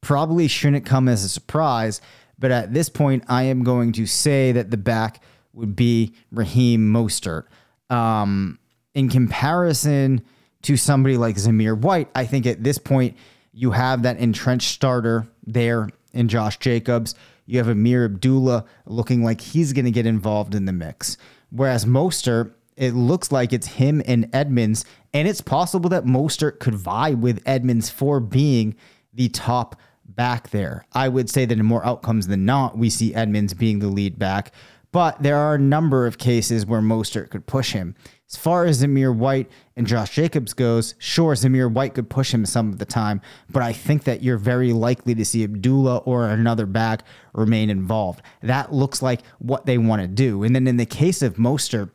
Probably 0.00 0.46
shouldn't 0.46 0.86
come 0.86 1.08
as 1.08 1.24
a 1.24 1.28
surprise, 1.28 2.00
but 2.38 2.52
at 2.52 2.74
this 2.74 2.88
point, 2.88 3.24
I 3.26 3.44
am 3.44 3.64
going 3.64 3.92
to 3.94 4.06
say 4.06 4.52
that 4.52 4.70
the 4.70 4.76
back 4.76 5.20
would 5.52 5.74
be 5.74 6.14
Raheem 6.30 6.92
Mostert. 6.92 7.46
Um, 7.90 8.58
in 8.94 9.08
comparison 9.08 10.22
to 10.64 10.76
somebody 10.76 11.16
like 11.16 11.36
Zamir 11.36 11.78
White, 11.78 12.08
I 12.14 12.26
think 12.26 12.46
at 12.46 12.64
this 12.64 12.78
point 12.78 13.16
you 13.52 13.70
have 13.70 14.02
that 14.02 14.18
entrenched 14.18 14.72
starter 14.72 15.28
there 15.46 15.88
in 16.12 16.28
Josh 16.28 16.58
Jacobs. 16.58 17.14
You 17.46 17.58
have 17.58 17.68
Ameer 17.68 18.06
Abdullah 18.06 18.64
looking 18.86 19.22
like 19.22 19.40
he's 19.40 19.72
going 19.72 19.84
to 19.84 19.90
get 19.90 20.06
involved 20.06 20.54
in 20.54 20.64
the 20.64 20.72
mix. 20.72 21.16
Whereas 21.50 21.84
Mostert, 21.84 22.52
it 22.76 22.94
looks 22.94 23.30
like 23.30 23.52
it's 23.52 23.66
him 23.66 24.02
and 24.06 24.28
Edmonds, 24.32 24.84
and 25.12 25.28
it's 25.28 25.40
possible 25.40 25.90
that 25.90 26.04
Mostert 26.04 26.58
could 26.58 26.74
vie 26.74 27.12
with 27.12 27.42
Edmonds 27.46 27.90
for 27.90 28.18
being 28.18 28.74
the 29.12 29.28
top 29.28 29.76
back 30.06 30.50
there. 30.50 30.86
I 30.92 31.08
would 31.08 31.28
say 31.28 31.44
that 31.44 31.58
in 31.58 31.64
more 31.64 31.84
outcomes 31.84 32.26
than 32.26 32.44
not, 32.44 32.76
we 32.76 32.90
see 32.90 33.14
Edmonds 33.14 33.54
being 33.54 33.78
the 33.78 33.88
lead 33.88 34.18
back, 34.18 34.52
but 34.94 35.20
there 35.20 35.36
are 35.36 35.56
a 35.56 35.58
number 35.58 36.06
of 36.06 36.18
cases 36.18 36.64
where 36.64 36.80
Mostert 36.80 37.28
could 37.28 37.48
push 37.48 37.72
him. 37.72 37.96
As 38.30 38.36
far 38.36 38.64
as 38.64 38.80
Zamir 38.80 39.12
White 39.12 39.50
and 39.74 39.88
Josh 39.88 40.14
Jacobs 40.14 40.54
goes, 40.54 40.94
sure, 41.00 41.34
Zamir 41.34 41.68
White 41.68 41.94
could 41.94 42.08
push 42.08 42.32
him 42.32 42.46
some 42.46 42.68
of 42.68 42.78
the 42.78 42.84
time, 42.84 43.20
but 43.50 43.60
I 43.60 43.72
think 43.72 44.04
that 44.04 44.22
you're 44.22 44.38
very 44.38 44.72
likely 44.72 45.12
to 45.16 45.24
see 45.24 45.42
Abdullah 45.42 45.96
or 46.04 46.28
another 46.28 46.64
back 46.64 47.02
remain 47.32 47.70
involved. 47.70 48.22
That 48.40 48.72
looks 48.72 49.02
like 49.02 49.22
what 49.40 49.66
they 49.66 49.78
want 49.78 50.00
to 50.02 50.06
do. 50.06 50.44
And 50.44 50.54
then 50.54 50.68
in 50.68 50.76
the 50.76 50.86
case 50.86 51.22
of 51.22 51.34
Mostert, 51.34 51.90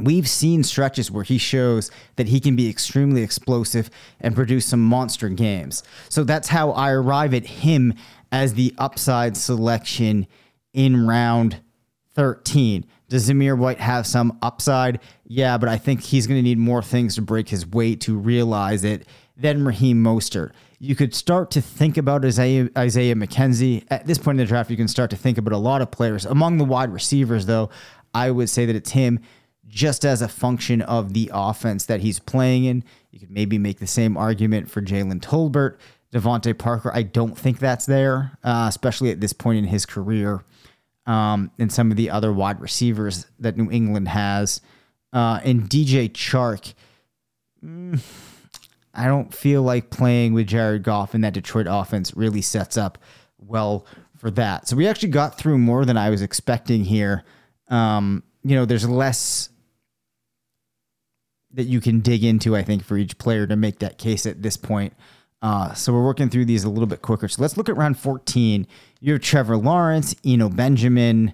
We've 0.00 0.28
seen 0.28 0.62
stretches 0.62 1.10
where 1.10 1.24
he 1.24 1.38
shows 1.38 1.90
that 2.14 2.28
he 2.28 2.38
can 2.38 2.54
be 2.54 2.70
extremely 2.70 3.24
explosive 3.24 3.90
and 4.20 4.32
produce 4.32 4.64
some 4.66 4.80
monster 4.80 5.28
games. 5.28 5.82
So 6.08 6.22
that's 6.22 6.46
how 6.46 6.70
I 6.70 6.92
arrive 6.92 7.34
at 7.34 7.44
him 7.44 7.94
as 8.30 8.54
the 8.54 8.72
upside 8.78 9.36
selection 9.36 10.28
in 10.72 11.04
round 11.08 11.62
13. 12.18 12.84
Does 13.08 13.30
Zamir 13.30 13.56
White 13.56 13.78
have 13.78 14.04
some 14.04 14.36
upside? 14.42 14.98
Yeah, 15.24 15.56
but 15.56 15.68
I 15.68 15.78
think 15.78 16.02
he's 16.02 16.26
going 16.26 16.36
to 16.36 16.42
need 16.42 16.58
more 16.58 16.82
things 16.82 17.14
to 17.14 17.22
break 17.22 17.48
his 17.48 17.64
weight 17.64 18.00
to 18.02 18.18
realize 18.18 18.82
it 18.82 19.06
than 19.36 19.64
Raheem 19.64 20.02
Mostert. 20.02 20.50
You 20.80 20.96
could 20.96 21.14
start 21.14 21.52
to 21.52 21.62
think 21.62 21.96
about 21.96 22.24
Isaiah, 22.24 22.70
Isaiah 22.76 23.14
McKenzie. 23.14 23.84
At 23.88 24.06
this 24.08 24.18
point 24.18 24.40
in 24.40 24.44
the 24.44 24.48
draft, 24.48 24.68
you 24.68 24.76
can 24.76 24.88
start 24.88 25.10
to 25.10 25.16
think 25.16 25.38
about 25.38 25.52
a 25.52 25.58
lot 25.58 25.80
of 25.80 25.92
players. 25.92 26.26
Among 26.26 26.58
the 26.58 26.64
wide 26.64 26.92
receivers, 26.92 27.46
though, 27.46 27.70
I 28.12 28.32
would 28.32 28.50
say 28.50 28.66
that 28.66 28.74
it's 28.74 28.90
him 28.90 29.20
just 29.68 30.04
as 30.04 30.20
a 30.20 30.28
function 30.28 30.82
of 30.82 31.12
the 31.12 31.30
offense 31.32 31.84
that 31.84 32.00
he's 32.00 32.18
playing 32.18 32.64
in. 32.64 32.82
You 33.12 33.20
could 33.20 33.30
maybe 33.30 33.58
make 33.58 33.78
the 33.78 33.86
same 33.86 34.16
argument 34.16 34.68
for 34.68 34.82
Jalen 34.82 35.20
Tolbert. 35.20 35.76
DeVante 36.12 36.58
Parker, 36.58 36.90
I 36.92 37.02
don't 37.02 37.38
think 37.38 37.60
that's 37.60 37.86
there, 37.86 38.38
uh, 38.42 38.66
especially 38.68 39.12
at 39.12 39.20
this 39.20 39.32
point 39.32 39.58
in 39.58 39.64
his 39.64 39.86
career 39.86 40.42
um, 41.08 41.50
and 41.58 41.72
some 41.72 41.90
of 41.90 41.96
the 41.96 42.10
other 42.10 42.32
wide 42.32 42.60
receivers 42.60 43.26
that 43.40 43.56
New 43.56 43.70
England 43.70 44.08
has. 44.08 44.60
Uh, 45.10 45.40
and 45.42 45.62
DJ 45.62 46.10
Chark, 46.10 46.74
mm, 47.64 47.98
I 48.92 49.06
don't 49.06 49.32
feel 49.34 49.62
like 49.62 49.88
playing 49.88 50.34
with 50.34 50.48
Jared 50.48 50.82
Goff 50.82 51.14
in 51.14 51.22
that 51.22 51.32
Detroit 51.32 51.66
offense 51.68 52.14
really 52.14 52.42
sets 52.42 52.76
up 52.76 52.98
well 53.38 53.86
for 54.18 54.30
that. 54.32 54.68
So 54.68 54.76
we 54.76 54.86
actually 54.86 55.08
got 55.08 55.38
through 55.38 55.56
more 55.56 55.86
than 55.86 55.96
I 55.96 56.10
was 56.10 56.20
expecting 56.20 56.84
here. 56.84 57.24
Um, 57.68 58.22
you 58.44 58.54
know, 58.54 58.66
there's 58.66 58.88
less 58.88 59.48
that 61.52 61.64
you 61.64 61.80
can 61.80 62.00
dig 62.00 62.22
into, 62.22 62.54
I 62.54 62.62
think, 62.62 62.84
for 62.84 62.98
each 62.98 63.16
player 63.16 63.46
to 63.46 63.56
make 63.56 63.78
that 63.78 63.96
case 63.96 64.26
at 64.26 64.42
this 64.42 64.58
point. 64.58 64.92
Uh, 65.40 65.72
so 65.74 65.92
we're 65.92 66.04
working 66.04 66.28
through 66.28 66.44
these 66.44 66.64
a 66.64 66.70
little 66.70 66.86
bit 66.86 67.02
quicker. 67.02 67.28
So 67.28 67.42
let's 67.42 67.56
look 67.56 67.68
at 67.68 67.76
round 67.76 67.98
14. 67.98 68.66
You 69.00 69.12
have 69.12 69.22
Trevor 69.22 69.56
Lawrence, 69.56 70.14
Eno 70.24 70.48
Benjamin, 70.48 71.32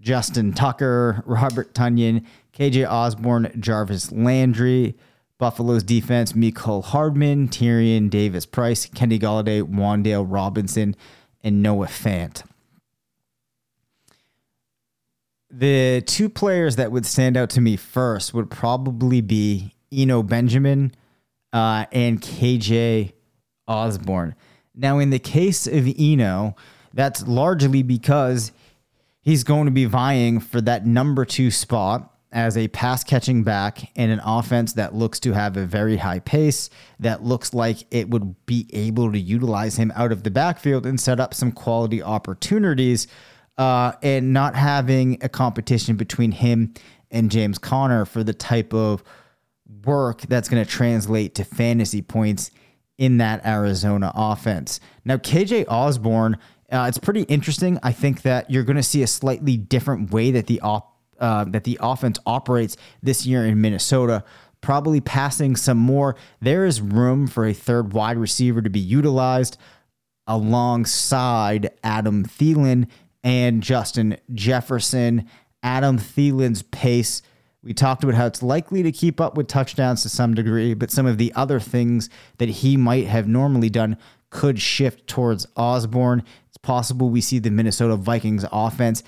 Justin 0.00 0.52
Tucker, 0.52 1.22
Robert 1.26 1.72
Tonyan, 1.74 2.24
KJ 2.52 2.88
Osborn, 2.90 3.52
Jarvis 3.58 4.10
Landry, 4.10 4.96
Buffalo's 5.38 5.82
defense, 5.82 6.32
Mecole 6.32 6.82
Hardman, 6.82 7.48
Tyrion 7.48 8.10
Davis 8.10 8.46
Price, 8.46 8.86
Kenny 8.86 9.18
Golladay, 9.18 9.62
Wan'Dale 9.62 10.26
Robinson, 10.26 10.96
and 11.42 11.62
Noah 11.62 11.86
Fant. 11.86 12.42
The 15.50 16.02
two 16.06 16.28
players 16.28 16.76
that 16.76 16.90
would 16.90 17.06
stand 17.06 17.36
out 17.36 17.50
to 17.50 17.60
me 17.60 17.76
first 17.76 18.34
would 18.34 18.50
probably 18.50 19.20
be 19.20 19.74
Eno 19.92 20.22
Benjamin 20.22 20.92
uh, 21.52 21.86
and 21.92 22.20
KJ 22.20 23.12
Osborn. 23.66 24.34
Now, 24.74 24.98
in 24.98 25.10
the 25.10 25.18
case 25.18 25.66
of 25.66 25.88
Eno, 25.98 26.56
that's 26.92 27.26
largely 27.26 27.82
because 27.82 28.52
he's 29.20 29.44
going 29.44 29.66
to 29.66 29.70
be 29.70 29.84
vying 29.84 30.40
for 30.40 30.60
that 30.60 30.86
number 30.86 31.24
two 31.24 31.50
spot 31.50 32.12
as 32.32 32.56
a 32.56 32.68
pass 32.68 33.02
catching 33.02 33.42
back 33.42 33.90
in 33.96 34.10
an 34.10 34.20
offense 34.24 34.74
that 34.74 34.94
looks 34.94 35.18
to 35.20 35.32
have 35.32 35.56
a 35.56 35.64
very 35.64 35.96
high 35.96 36.18
pace, 36.18 36.68
that 37.00 37.22
looks 37.22 37.54
like 37.54 37.78
it 37.90 38.10
would 38.10 38.34
be 38.44 38.68
able 38.72 39.10
to 39.10 39.18
utilize 39.18 39.76
him 39.76 39.92
out 39.94 40.12
of 40.12 40.22
the 40.22 40.30
backfield 40.30 40.84
and 40.84 41.00
set 41.00 41.18
up 41.18 41.32
some 41.32 41.50
quality 41.50 42.02
opportunities, 42.02 43.08
uh, 43.56 43.92
and 44.02 44.34
not 44.34 44.54
having 44.54 45.16
a 45.22 45.28
competition 45.28 45.96
between 45.96 46.32
him 46.32 46.74
and 47.10 47.30
James 47.30 47.56
Conner 47.58 48.04
for 48.04 48.22
the 48.22 48.34
type 48.34 48.74
of 48.74 49.02
work 49.84 50.22
that's 50.22 50.48
going 50.48 50.62
to 50.62 50.70
translate 50.70 51.34
to 51.36 51.44
fantasy 51.44 52.02
points 52.02 52.50
in 52.98 53.18
that 53.18 53.44
Arizona 53.44 54.12
offense. 54.14 54.80
Now, 55.04 55.16
KJ 55.16 55.66
Osborn, 55.68 56.38
uh, 56.70 56.86
it's 56.88 56.98
pretty 56.98 57.22
interesting. 57.22 57.78
I 57.82 57.92
think 57.92 58.22
that 58.22 58.50
you're 58.50 58.64
going 58.64 58.76
to 58.76 58.82
see 58.82 59.02
a 59.02 59.06
slightly 59.06 59.56
different 59.56 60.10
way 60.12 60.30
that 60.32 60.46
the 60.46 60.60
op, 60.60 60.96
uh, 61.20 61.44
that 61.44 61.64
the 61.64 61.78
offense 61.80 62.18
operates 62.26 62.76
this 63.02 63.26
year 63.26 63.44
in 63.46 63.60
Minnesota. 63.60 64.24
probably 64.62 65.00
passing 65.00 65.54
some 65.54 65.78
more. 65.78 66.16
There 66.40 66.64
is 66.64 66.80
room 66.80 67.28
for 67.28 67.46
a 67.46 67.52
third 67.52 67.92
wide 67.92 68.16
receiver 68.16 68.60
to 68.62 68.70
be 68.70 68.80
utilized 68.80 69.58
alongside 70.26 71.70
Adam 71.84 72.24
Thielen 72.24 72.88
and 73.22 73.62
Justin 73.62 74.16
Jefferson. 74.34 75.28
Adam 75.62 75.98
Thielen's 75.98 76.62
pace. 76.62 77.22
We 77.66 77.74
talked 77.74 78.04
about 78.04 78.14
how 78.14 78.26
it's 78.26 78.44
likely 78.44 78.84
to 78.84 78.92
keep 78.92 79.20
up 79.20 79.36
with 79.36 79.48
touchdowns 79.48 80.02
to 80.02 80.08
some 80.08 80.34
degree, 80.34 80.72
but 80.72 80.92
some 80.92 81.04
of 81.04 81.18
the 81.18 81.32
other 81.34 81.58
things 81.58 82.08
that 82.38 82.48
he 82.48 82.76
might 82.76 83.08
have 83.08 83.26
normally 83.26 83.68
done 83.68 83.96
could 84.30 84.60
shift 84.60 85.08
towards 85.08 85.48
Osborn. 85.56 86.22
It's 86.46 86.58
possible 86.58 87.10
we 87.10 87.20
see 87.20 87.40
the 87.40 87.50
Minnesota 87.50 87.96
Vikings 87.96 88.44
offense 88.52 89.02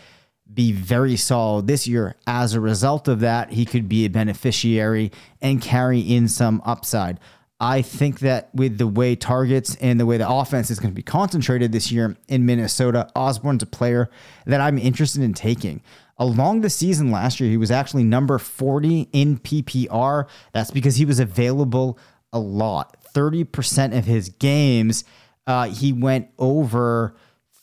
be 0.52 0.72
very 0.72 1.14
solid 1.14 1.68
this 1.68 1.86
year. 1.86 2.16
As 2.26 2.54
a 2.54 2.60
result 2.60 3.06
of 3.06 3.20
that, 3.20 3.52
he 3.52 3.64
could 3.64 3.88
be 3.88 4.04
a 4.04 4.10
beneficiary 4.10 5.12
and 5.40 5.62
carry 5.62 6.00
in 6.00 6.26
some 6.26 6.60
upside. 6.64 7.20
I 7.60 7.82
think 7.82 8.20
that 8.20 8.52
with 8.52 8.78
the 8.78 8.88
way 8.88 9.14
targets 9.14 9.76
and 9.76 10.00
the 10.00 10.06
way 10.06 10.16
the 10.16 10.28
offense 10.28 10.68
is 10.70 10.80
going 10.80 10.90
to 10.90 10.96
be 10.96 11.02
concentrated 11.02 11.70
this 11.70 11.92
year 11.92 12.16
in 12.26 12.44
Minnesota, 12.44 13.08
Osborn's 13.14 13.62
a 13.62 13.66
player 13.66 14.10
that 14.46 14.60
I'm 14.60 14.78
interested 14.78 15.22
in 15.22 15.34
taking. 15.34 15.80
Along 16.18 16.62
the 16.62 16.70
season 16.70 17.10
last 17.10 17.38
year, 17.38 17.48
he 17.48 17.56
was 17.56 17.70
actually 17.70 18.04
number 18.04 18.38
40 18.38 19.08
in 19.12 19.38
PPR. 19.38 20.28
That's 20.52 20.70
because 20.70 20.96
he 20.96 21.04
was 21.04 21.20
available 21.20 21.98
a 22.32 22.38
lot. 22.38 22.96
30% 23.14 23.96
of 23.96 24.04
his 24.04 24.28
games, 24.28 25.04
uh, 25.46 25.68
he 25.68 25.92
went 25.92 26.28
over 26.38 27.14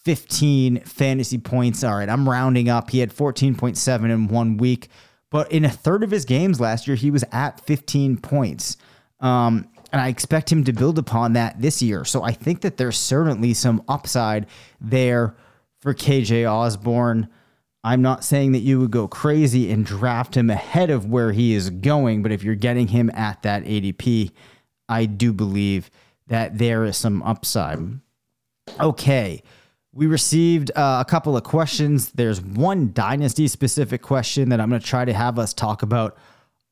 15 0.06 0.82
fantasy 0.82 1.38
points. 1.38 1.84
All 1.84 1.96
right, 1.96 2.08
I'm 2.08 2.30
rounding 2.30 2.70
up. 2.70 2.91
He 2.91 3.00
had 3.00 3.12
14.7 3.13 4.10
in 4.10 4.28
one 4.28 4.58
week, 4.58 4.88
but 5.30 5.52
in 5.52 5.65
a 5.65 5.70
third 5.70 6.04
of 6.04 6.12
his 6.12 6.26
games 6.26 6.60
last 6.60 6.88
year, 6.88 6.96
he 6.96 7.12
was 7.12 7.24
at 7.32 7.60
15 7.62 8.18
points. 8.18 8.78
Um, 9.20 9.68
and 9.91 10.02
I 10.02 10.10
expect 10.10 10.52
him 10.52 10.63
to 10.65 10.74
build 10.74 10.98
upon 11.00 11.34
that 11.34 11.62
this 11.62 11.82
year. 11.82 12.06
So 12.06 12.24
I 12.24 12.32
think 12.32 12.62
that 12.62 12.78
there's 12.78 12.98
certainly 12.98 13.54
some 13.54 13.84
upside 13.88 14.48
there 14.80 15.36
for 15.80 15.94
KJ 15.94 16.50
Osborn. 16.52 17.30
I'm 17.86 18.02
not 18.02 18.24
saying 18.24 18.54
that 18.54 18.62
you 18.62 18.80
would 18.80 18.89
go 18.89 19.08
crazy 19.08 19.69
and 19.69 19.86
draft 19.86 20.36
him 20.36 20.50
ahead 20.50 20.89
of 20.89 21.06
where 21.06 21.32
he 21.32 21.54
is 21.54 21.69
going, 21.69 22.24
but 22.24 22.32
if 22.32 22.41
you're 22.41 22.56
getting 22.56 22.88
him 22.88 23.12
at 23.13 23.43
that 23.43 23.63
ADP, 23.63 24.32
I 24.89 25.06
do 25.06 25.32
believe 25.32 25.91
that 26.26 26.58
there 26.58 26.84
is 26.84 26.98
some 26.98 27.21
upside. 27.21 27.78
Okay. 28.80 29.43
We 29.93 30.08
received 30.08 30.71
uh, 30.76 31.04
a 31.06 31.08
couple 31.08 31.38
of 31.38 31.43
questions. 31.43 32.12
There's 32.13 32.41
one 32.41 32.91
dynasty 32.91 33.48
specific 33.48 34.02
question 34.02 34.50
that 34.50 34.60
I'm 34.60 34.69
going 34.69 34.82
to 34.82 34.88
try 34.88 35.06
to 35.06 35.13
have 35.13 35.38
us 35.38 35.54
talk 35.54 35.84
about 35.84 36.17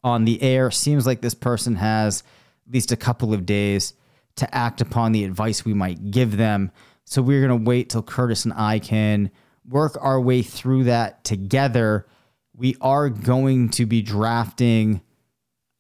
on 0.04 0.26
the 0.26 0.42
air. 0.42 0.72
Seems 0.72 1.06
like 1.06 1.22
this 1.22 1.36
person 1.36 1.76
has 1.76 2.24
at 2.68 2.74
least 2.74 2.92
a 2.92 2.98
couple 2.98 3.36
of 3.36 3.46
days 3.46 3.94
to 4.38 4.56
act 4.56 4.82
upon 4.82 5.12
the 5.12 5.26
advice 5.26 5.64
we 5.64 5.76
might 5.76 6.10
give 6.10 6.38
them. 6.38 6.72
So 7.06 7.22
we're 7.22 7.48
going 7.48 7.64
to 7.64 7.70
wait 7.70 7.92
till 7.92 8.02
Curtis 8.02 8.46
and 8.46 8.54
I 8.56 8.80
can 8.80 9.30
work 9.68 9.98
our 10.02 10.20
way 10.20 10.42
through 10.42 10.86
that 10.86 11.24
together. 11.24 12.06
We 12.56 12.76
are 12.82 13.10
going 13.10 13.70
to 13.70 13.86
be 13.86 14.02
drafting 14.02 15.02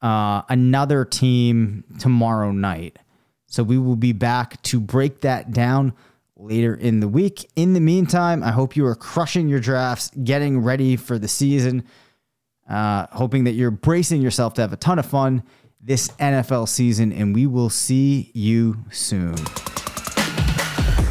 uh, 0.01 0.41
another 0.49 1.05
team 1.05 1.83
tomorrow 1.99 2.51
night. 2.51 2.97
So 3.47 3.63
we 3.63 3.77
will 3.77 3.95
be 3.95 4.13
back 4.13 4.61
to 4.63 4.79
break 4.79 5.21
that 5.21 5.51
down 5.51 5.93
later 6.35 6.73
in 6.73 6.99
the 6.99 7.07
week. 7.07 7.49
In 7.55 7.73
the 7.73 7.79
meantime, 7.79 8.43
I 8.43 8.51
hope 8.51 8.75
you 8.75 8.85
are 8.85 8.95
crushing 8.95 9.47
your 9.47 9.59
drafts, 9.59 10.09
getting 10.23 10.59
ready 10.59 10.95
for 10.95 11.17
the 11.17 11.27
season, 11.27 11.83
uh, 12.69 13.07
hoping 13.11 13.43
that 13.43 13.51
you're 13.51 13.71
bracing 13.71 14.21
yourself 14.21 14.55
to 14.55 14.61
have 14.61 14.73
a 14.73 14.77
ton 14.77 14.99
of 14.99 15.05
fun 15.05 15.43
this 15.79 16.09
NFL 16.19 16.67
season, 16.69 17.11
and 17.11 17.35
we 17.35 17.45
will 17.45 17.69
see 17.69 18.31
you 18.33 18.85
soon. 18.89 19.35